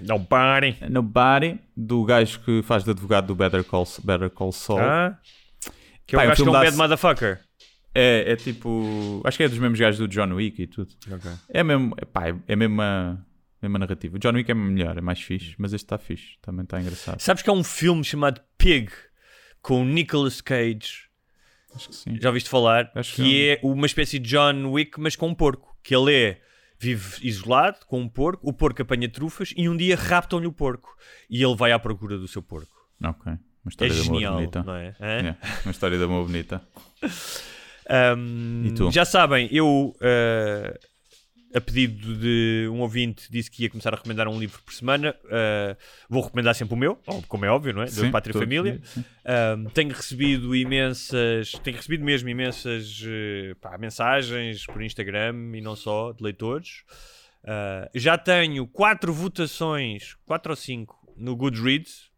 [0.00, 0.76] Não parem.
[0.88, 4.80] Nobody, do gajo que faz de advogado do Better Call, Better Call Saul.
[4.80, 5.18] Ah?
[6.06, 7.40] Que é Pá, um o gajo que é um bad motherfucker.
[7.94, 9.20] É, é tipo.
[9.24, 10.92] Acho que é dos mesmos gajos do John Wick e tudo.
[11.48, 11.94] É mesmo.
[11.98, 13.18] É, pá, é mesmo a
[13.60, 14.16] mesma narrativa.
[14.16, 17.20] O John Wick é melhor, é mais fixe, mas este está fixe, também está engraçado.
[17.20, 18.90] Sabes que há um filme chamado Pig
[19.60, 21.08] com o Nicolas Cage.
[21.74, 22.18] Acho que sim.
[22.20, 22.90] Já ouviste falar?
[22.94, 25.76] Acho que que é uma espécie de John Wick, mas com um porco.
[25.82, 26.40] Que ele é.
[26.82, 30.88] Vive isolado com um porco, o porco apanha trufas e um dia raptam-lhe o porco.
[31.30, 32.72] E ele vai à procura do seu porco.
[33.02, 33.24] Ok.
[33.32, 34.62] Uma É história de amor genial, bonita.
[34.64, 34.94] não é?
[34.98, 36.60] É, uma história de amor bonita.
[38.16, 38.90] Um, E tu?
[38.92, 39.66] Já sabem, eu,
[39.96, 40.78] uh,
[41.54, 45.14] a pedido de um ouvinte, disse que ia começar a recomendar um livro por semana.
[45.24, 45.76] Uh,
[46.08, 46.98] vou recomendar sempre o meu,
[47.28, 47.86] como é óbvio, não é?
[47.86, 48.80] Da Pátria e Família.
[49.56, 55.76] Um, tenho recebido imensas, tenho recebido mesmo imensas uh, pá, mensagens por Instagram e não
[55.76, 56.84] só, de leitores.
[57.44, 62.11] Uh, já tenho quatro votações, quatro ou cinco, no Goodreads.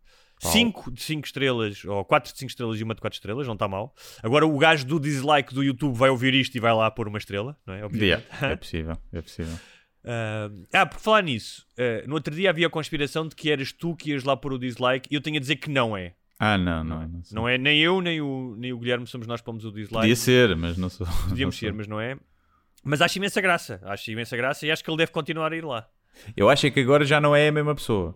[0.45, 0.53] Pau.
[0.53, 3.55] 5 de 5 estrelas, ou 4 de 5 estrelas e uma de 4 estrelas, não
[3.55, 3.95] está mal.
[4.23, 7.19] Agora o gajo do dislike do YouTube vai ouvir isto e vai lá pôr uma
[7.19, 7.85] estrela, não é?
[7.85, 8.25] Obviamente.
[8.31, 9.57] Yeah, é possível, é possível.
[10.05, 13.73] Ah, ah, por falar nisso, ah, no outro dia havia a conspiração de que eras
[13.73, 16.15] tu que ias lá pôr o dislike e eu tenho a dizer que não é.
[16.39, 17.07] Ah, não, não é.
[17.07, 17.23] Não.
[17.33, 20.03] Não é nem eu, nem o, nem o Guilherme somos nós que pomos o dislike.
[20.03, 21.07] Podia ser, mas não sou.
[21.25, 21.61] não Podíamos sou.
[21.61, 22.19] ser, mas não é.
[22.83, 23.81] Mas acho imensa graça.
[23.85, 25.89] Acho imensa graça e acho que ele deve continuar a ir lá.
[26.37, 28.15] Eu acho é que agora já não é a mesma pessoa.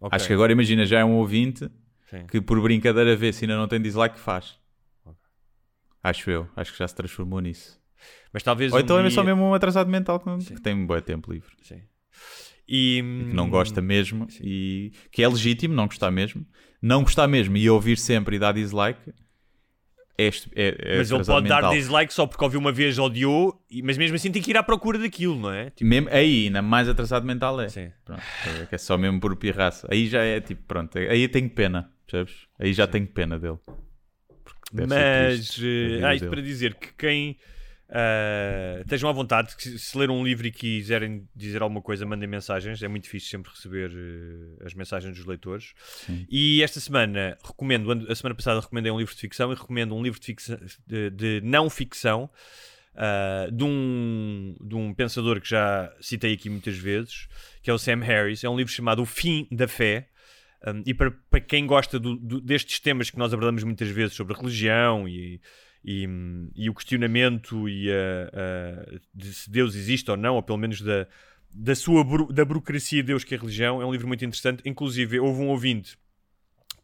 [0.00, 0.16] Ok.
[0.16, 1.70] Acho que agora, imagina, já é um ouvinte
[2.08, 2.26] Sim.
[2.26, 4.58] que por brincadeira vê se ainda não tem dislike faz.
[6.02, 6.48] Acho eu.
[6.56, 7.78] Acho que já se transformou nisso.
[8.32, 8.72] Mas talvez.
[8.72, 11.30] Ou um então é dia- só mesmo um atrasado mental que, tem um bom tempo
[11.32, 11.50] livre.
[11.62, 11.82] Sim.
[12.66, 16.46] E, que não gosta mesmo e que é legítimo não gostar mesmo.
[16.80, 19.12] Não gostar mesmo e ouvir sempre e dar dislike
[20.26, 21.72] é, é, é Mas ele pode dar mental.
[21.72, 24.98] dislike só porque ouviu uma vez, odiou, mas mesmo assim tem que ir à procura
[24.98, 25.70] daquilo, não é?
[25.70, 27.68] Tipo, Mesmo, aí, ainda mais atrasado mental é.
[27.68, 27.90] Sim.
[28.04, 28.22] Pronto,
[28.70, 29.88] é só mesmo por pirraça.
[29.90, 32.46] Aí já é tipo, pronto, aí tenho pena, percebes?
[32.58, 33.58] Aí já tenho pena dele.
[34.72, 36.30] Mas, eh, ah, isto dele.
[36.30, 37.36] para dizer que quem
[37.92, 42.28] ah, estejam à vontade, se- se ler um livro e quiserem dizer alguma coisa, mandem
[42.28, 42.82] mensagens.
[42.82, 45.72] É muito difícil sempre receber eh, as mensagens dos leitores.
[46.06, 46.26] Sim.
[46.30, 50.02] E esta semana recomendo, a semana passada recomendei um livro de ficção e recomendo um
[50.02, 52.30] livro de, ficção, de, de não ficção.
[52.94, 57.28] ah, de, um, de um pensador que já citei aqui muitas vezes,
[57.62, 58.44] que é o Sam Harris.
[58.44, 60.08] É um livro chamado O Fim da Fé.
[60.66, 64.14] Um, e para, para quem gosta do- do- destes temas que nós abordamos muitas vezes
[64.14, 65.40] sobre religião e,
[65.84, 66.06] e,
[66.54, 67.94] e o questionamento e a,
[68.32, 71.06] a- de se Deus existe ou não, ou pelo menos da,
[71.52, 74.62] da sua da burocracia de Deus que é a religião, é um livro muito interessante.
[74.66, 75.96] Inclusive, houve um ouvinte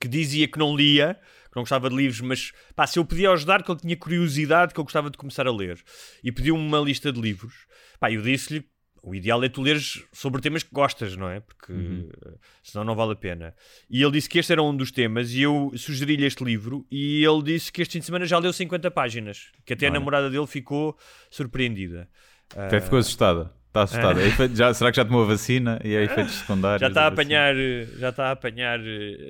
[0.00, 1.14] que dizia que não lia,
[1.50, 4.74] que não gostava de livros, mas pá, se eu podia ajudar, que ele tinha curiosidade,
[4.74, 5.82] que eu gostava de começar a ler,
[6.22, 7.54] e pediu-me uma lista de livros.
[7.98, 8.64] Pá, eu disse-lhe
[9.06, 11.38] o ideal é tu leres sobre temas que gostas, não é?
[11.38, 13.54] Porque eh, senão não vale a pena.
[13.88, 17.24] E ele disse que este era um dos temas e eu sugeri-lhe este livro e
[17.24, 20.00] ele disse que este fim de semana já leu 50 páginas, que até a Olha.
[20.00, 20.98] namorada dele ficou
[21.30, 22.08] surpreendida.
[22.50, 23.52] Até ficou assustada.
[23.82, 24.22] Está assustada.
[24.22, 26.80] É efeito- já, será que já tomou a vacina e é efeitos secundários?
[26.80, 27.22] Já está a vacina?
[27.22, 28.78] apanhar, eh, já está a apanhar,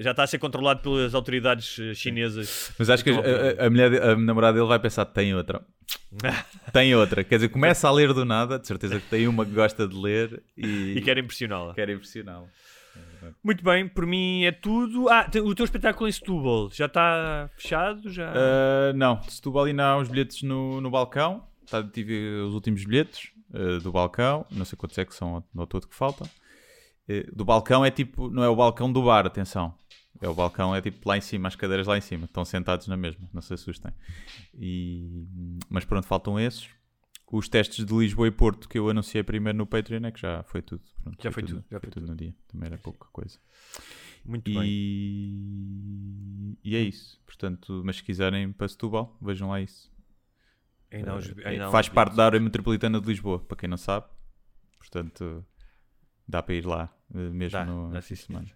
[0.00, 2.72] já está a ser controlado pelas autoridades eh, chinesas.
[2.78, 5.60] Mas acho que Estão a, a- a mulher, a namorada dele vai pensar: tem outra.
[6.72, 7.22] Tem outra.
[7.22, 9.94] Quer dizer, começa a ler do nada, de certeza que tem uma que gosta de
[9.94, 11.74] ler e, E quer impressioná-la.
[11.74, 12.46] quer impressioná-la.
[13.42, 15.08] Muito bem, por mim é tudo.
[15.08, 18.10] Ah, o teu espetáculo em Setúbal já está fechado?
[18.10, 18.32] Já...
[18.34, 21.44] Ah, não, Setúbal ainda há uns bilhetes no, no balcão.
[21.68, 24.46] Tá, tive os últimos bilhetes ah, do balcão.
[24.50, 26.28] Não sei quantos é que são ao todo que faltam.
[27.08, 29.74] Eh, do balcão é tipo, não é o balcão do bar, atenção.
[30.20, 32.24] É o balcão, é tipo lá em cima, as cadeiras lá em cima.
[32.24, 33.92] Estão sentados na mesma, não se assustem.
[34.54, 35.26] E,
[35.68, 36.68] mas pronto, faltam esses.
[37.30, 40.42] Os testes de Lisboa e Porto que eu anunciei primeiro no Patreon é que já
[40.44, 40.82] foi tudo.
[41.02, 42.34] Pronto, Já foi tudo, já foi tudo no dia.
[42.48, 43.38] Também era pouca coisa.
[44.24, 44.62] Muito bem.
[44.64, 45.36] E...
[46.64, 47.20] e é isso.
[47.26, 49.90] Portanto, mas se quiserem para Setúbal, vejam lá isso.
[50.90, 53.56] Ainda há uns- Eh, ainda há uns faz parte da área metropolitana de Lisboa, para
[53.56, 54.06] quem não sabe.
[54.78, 55.44] Portanto,
[56.28, 58.46] dá para ir lá eh, mesmo Dá, no, dá, sim, semana.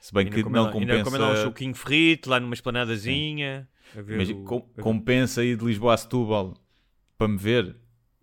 [0.00, 1.04] Se bem Ainda que não ainda compensa.
[1.04, 3.68] comem lá um choquinho frito, lá numa esplanadazinha.
[3.94, 6.54] Mas o- com- compensa ir de Lisboa a Setúbal
[7.16, 7.76] para me ver?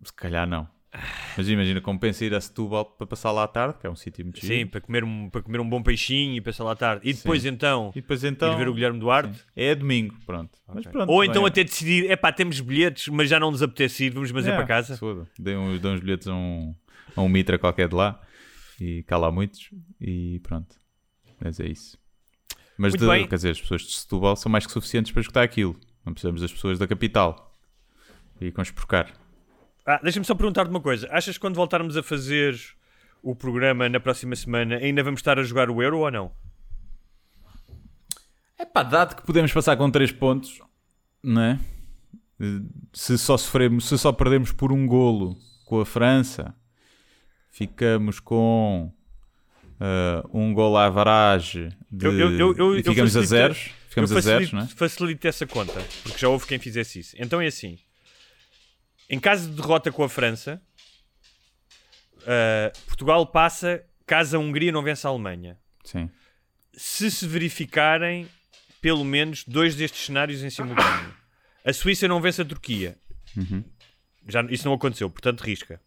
[0.04, 0.68] Se calhar não.
[1.38, 4.22] Mas imagina, compensa ir a Setúbal para passar lá à tarde, que é um sítio
[4.24, 4.68] muito Sim, giro.
[4.70, 7.08] para comer, um, para comer um bom peixinho e passar lá à tarde.
[7.08, 8.52] E depois então, E depois então.
[8.52, 9.34] ir ver o Guilherme Duarte.
[9.38, 9.42] Sim.
[9.56, 10.50] É domingo, pronto.
[10.68, 10.92] Mas Ok.
[10.92, 11.48] pronto Ou então bem.
[11.48, 14.56] até decidir, é pá, temos bilhetes, mas já não nos apetece ir, vamos fazer É,
[14.56, 14.96] para casa.
[14.98, 15.26] foda.
[15.38, 16.74] Dei uns, dei uns bilhetes a um,
[17.16, 18.20] a um mitra qualquer de lá
[18.78, 20.76] e cá lá muitos e pronto.
[21.42, 21.96] Mas é isso.
[22.76, 25.74] Mas de- quer dizer, as pessoas de Setúbal são mais que suficientes para escutar aquilo.
[26.04, 27.48] Não precisamos das pessoas da capital.
[28.40, 29.10] E conspurcar.
[29.86, 31.08] Ah, Deixa-me só perguntar-te uma coisa.
[31.10, 32.58] Achas que quando voltarmos a fazer
[33.22, 36.32] o programa na próxima semana ainda vamos estar a jogar o Euro ou não?
[38.58, 40.60] É pá, dado que podemos passar com 3 pontos,
[41.22, 41.58] não é?
[42.92, 46.54] Se só sofremos, se só perdemos por um golo com a França,
[47.50, 48.92] ficamos com
[49.80, 53.70] eh, um golo à varage de, Eu- eu- eu- e ficamos a facilito- zeros.
[53.88, 54.76] Ficamos eu a zeros, facilito, não é?
[54.76, 57.16] facilito essa conta, porque já houve quem fizesse isso.
[57.18, 57.78] Então é assim:
[59.12, 60.60] em caso de derrota com a França,
[62.26, 65.58] ah, Portugal passa caso a Hungria não vença a Alemanha.
[65.84, 66.10] Sim.
[66.74, 68.28] Se se verificarem
[68.80, 71.14] pelo menos dois destes cenários em simultâneo,
[71.64, 72.96] a Suíça não vence a Turquia,
[73.36, 73.64] Uhum.
[74.28, 75.80] já, isso não aconteceu, portanto risca.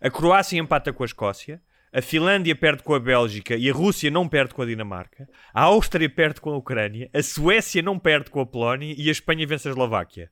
[0.00, 1.60] A Croácia empata com a Escócia.
[1.92, 5.28] A Finlândia perde com a Bélgica e a Rússia não perde com a Dinamarca.
[5.52, 7.08] A Áustria perde com a Ucrânia.
[7.14, 10.30] A Suécia não perde com a Polónia e a Espanha vence a Eslováquia.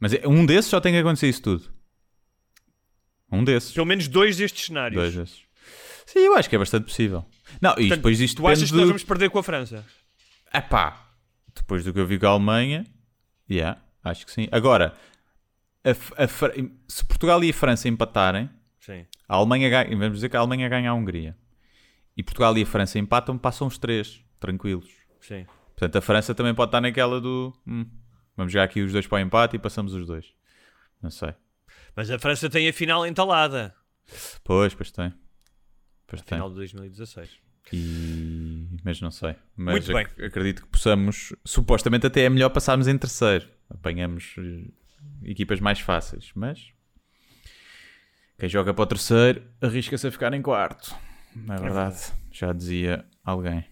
[0.00, 1.64] Mas é- um desses só tem que acontecer isso tudo.
[3.30, 3.72] Um desses.
[3.72, 5.00] Pelo menos dois destes cenários.
[5.00, 5.42] Dois desses.
[6.06, 7.24] Sim, eu acho que é bastante possível.
[7.60, 9.84] Não, e Portanto, depois isto tu achas que nós vamos perder com a França?
[10.52, 11.10] Epá,
[11.54, 12.86] depois do que eu vi com a Alemanha,
[13.50, 14.48] yeah, acho que sim.
[14.50, 14.96] Agora,
[15.84, 15.90] a
[16.24, 16.28] a
[16.88, 18.48] se Portugal e a França empatarem,
[18.80, 19.04] Sim.
[19.28, 21.36] a Alemanha ganha, vamos dizer que a Alemanha ganha a Hungria.
[22.16, 24.88] E Portugal e a França empatam, passam os três, tranquilos.
[25.20, 25.46] Sim.
[25.76, 27.86] Portanto, a França também pode estar naquela do hum,
[28.38, 30.32] vamos jogar aqui os dois para o empate e passamos os dois.
[31.02, 31.34] Não sei.
[31.94, 33.74] Mas a França tem a final entalada.
[34.42, 35.12] Pois, pois tem.
[36.06, 36.36] Pois tem.
[36.38, 37.28] Final de 2016.
[37.72, 38.66] E...
[38.82, 39.36] Mas não sei.
[39.54, 40.06] Mas Muito bem.
[40.06, 41.34] ac- acredito que possamos.
[41.44, 43.46] Supostamente até é melhor passarmos em terceiro.
[43.68, 44.70] Apanhamos eh,
[45.24, 46.30] equipas mais fáceis.
[46.34, 46.72] Mas
[48.38, 50.94] quem joga para o terceiro arrisca-se a ficar em quarto.
[51.36, 51.98] Não é verdade?
[52.32, 53.64] Já dizia alguém.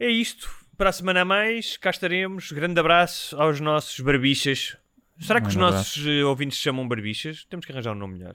[0.00, 0.48] É isto.
[0.76, 2.50] Para a semana a mais, cá estaremos.
[2.50, 4.76] Grande abraço aos nossos barbichas.
[5.20, 7.44] Será que os Grande nossos eh, ouvintes se chamam barbichas?
[7.44, 8.34] Temos que arranjar um nome melhor.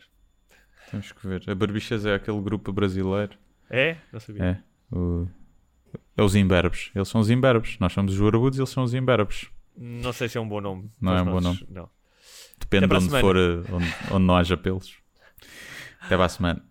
[0.89, 1.43] Temos que ver.
[1.47, 3.33] A Barbichas é aquele grupo brasileiro.
[3.69, 3.97] É?
[4.11, 4.43] Não sabia.
[4.43, 4.95] É.
[4.95, 5.27] O...
[6.17, 6.89] É os imberbes.
[6.95, 7.77] Eles são os imberbes.
[7.79, 9.49] Nós somos os barbudos e eles são os imberbes.
[9.77, 10.89] Não sei se é um bom nome.
[10.99, 11.89] Não é um bom nossos- Não.
[12.59, 13.21] Depende de onde semana.
[13.21, 14.95] for, eh, onde, onde não haja pelos.
[16.01, 16.65] Até para a semana.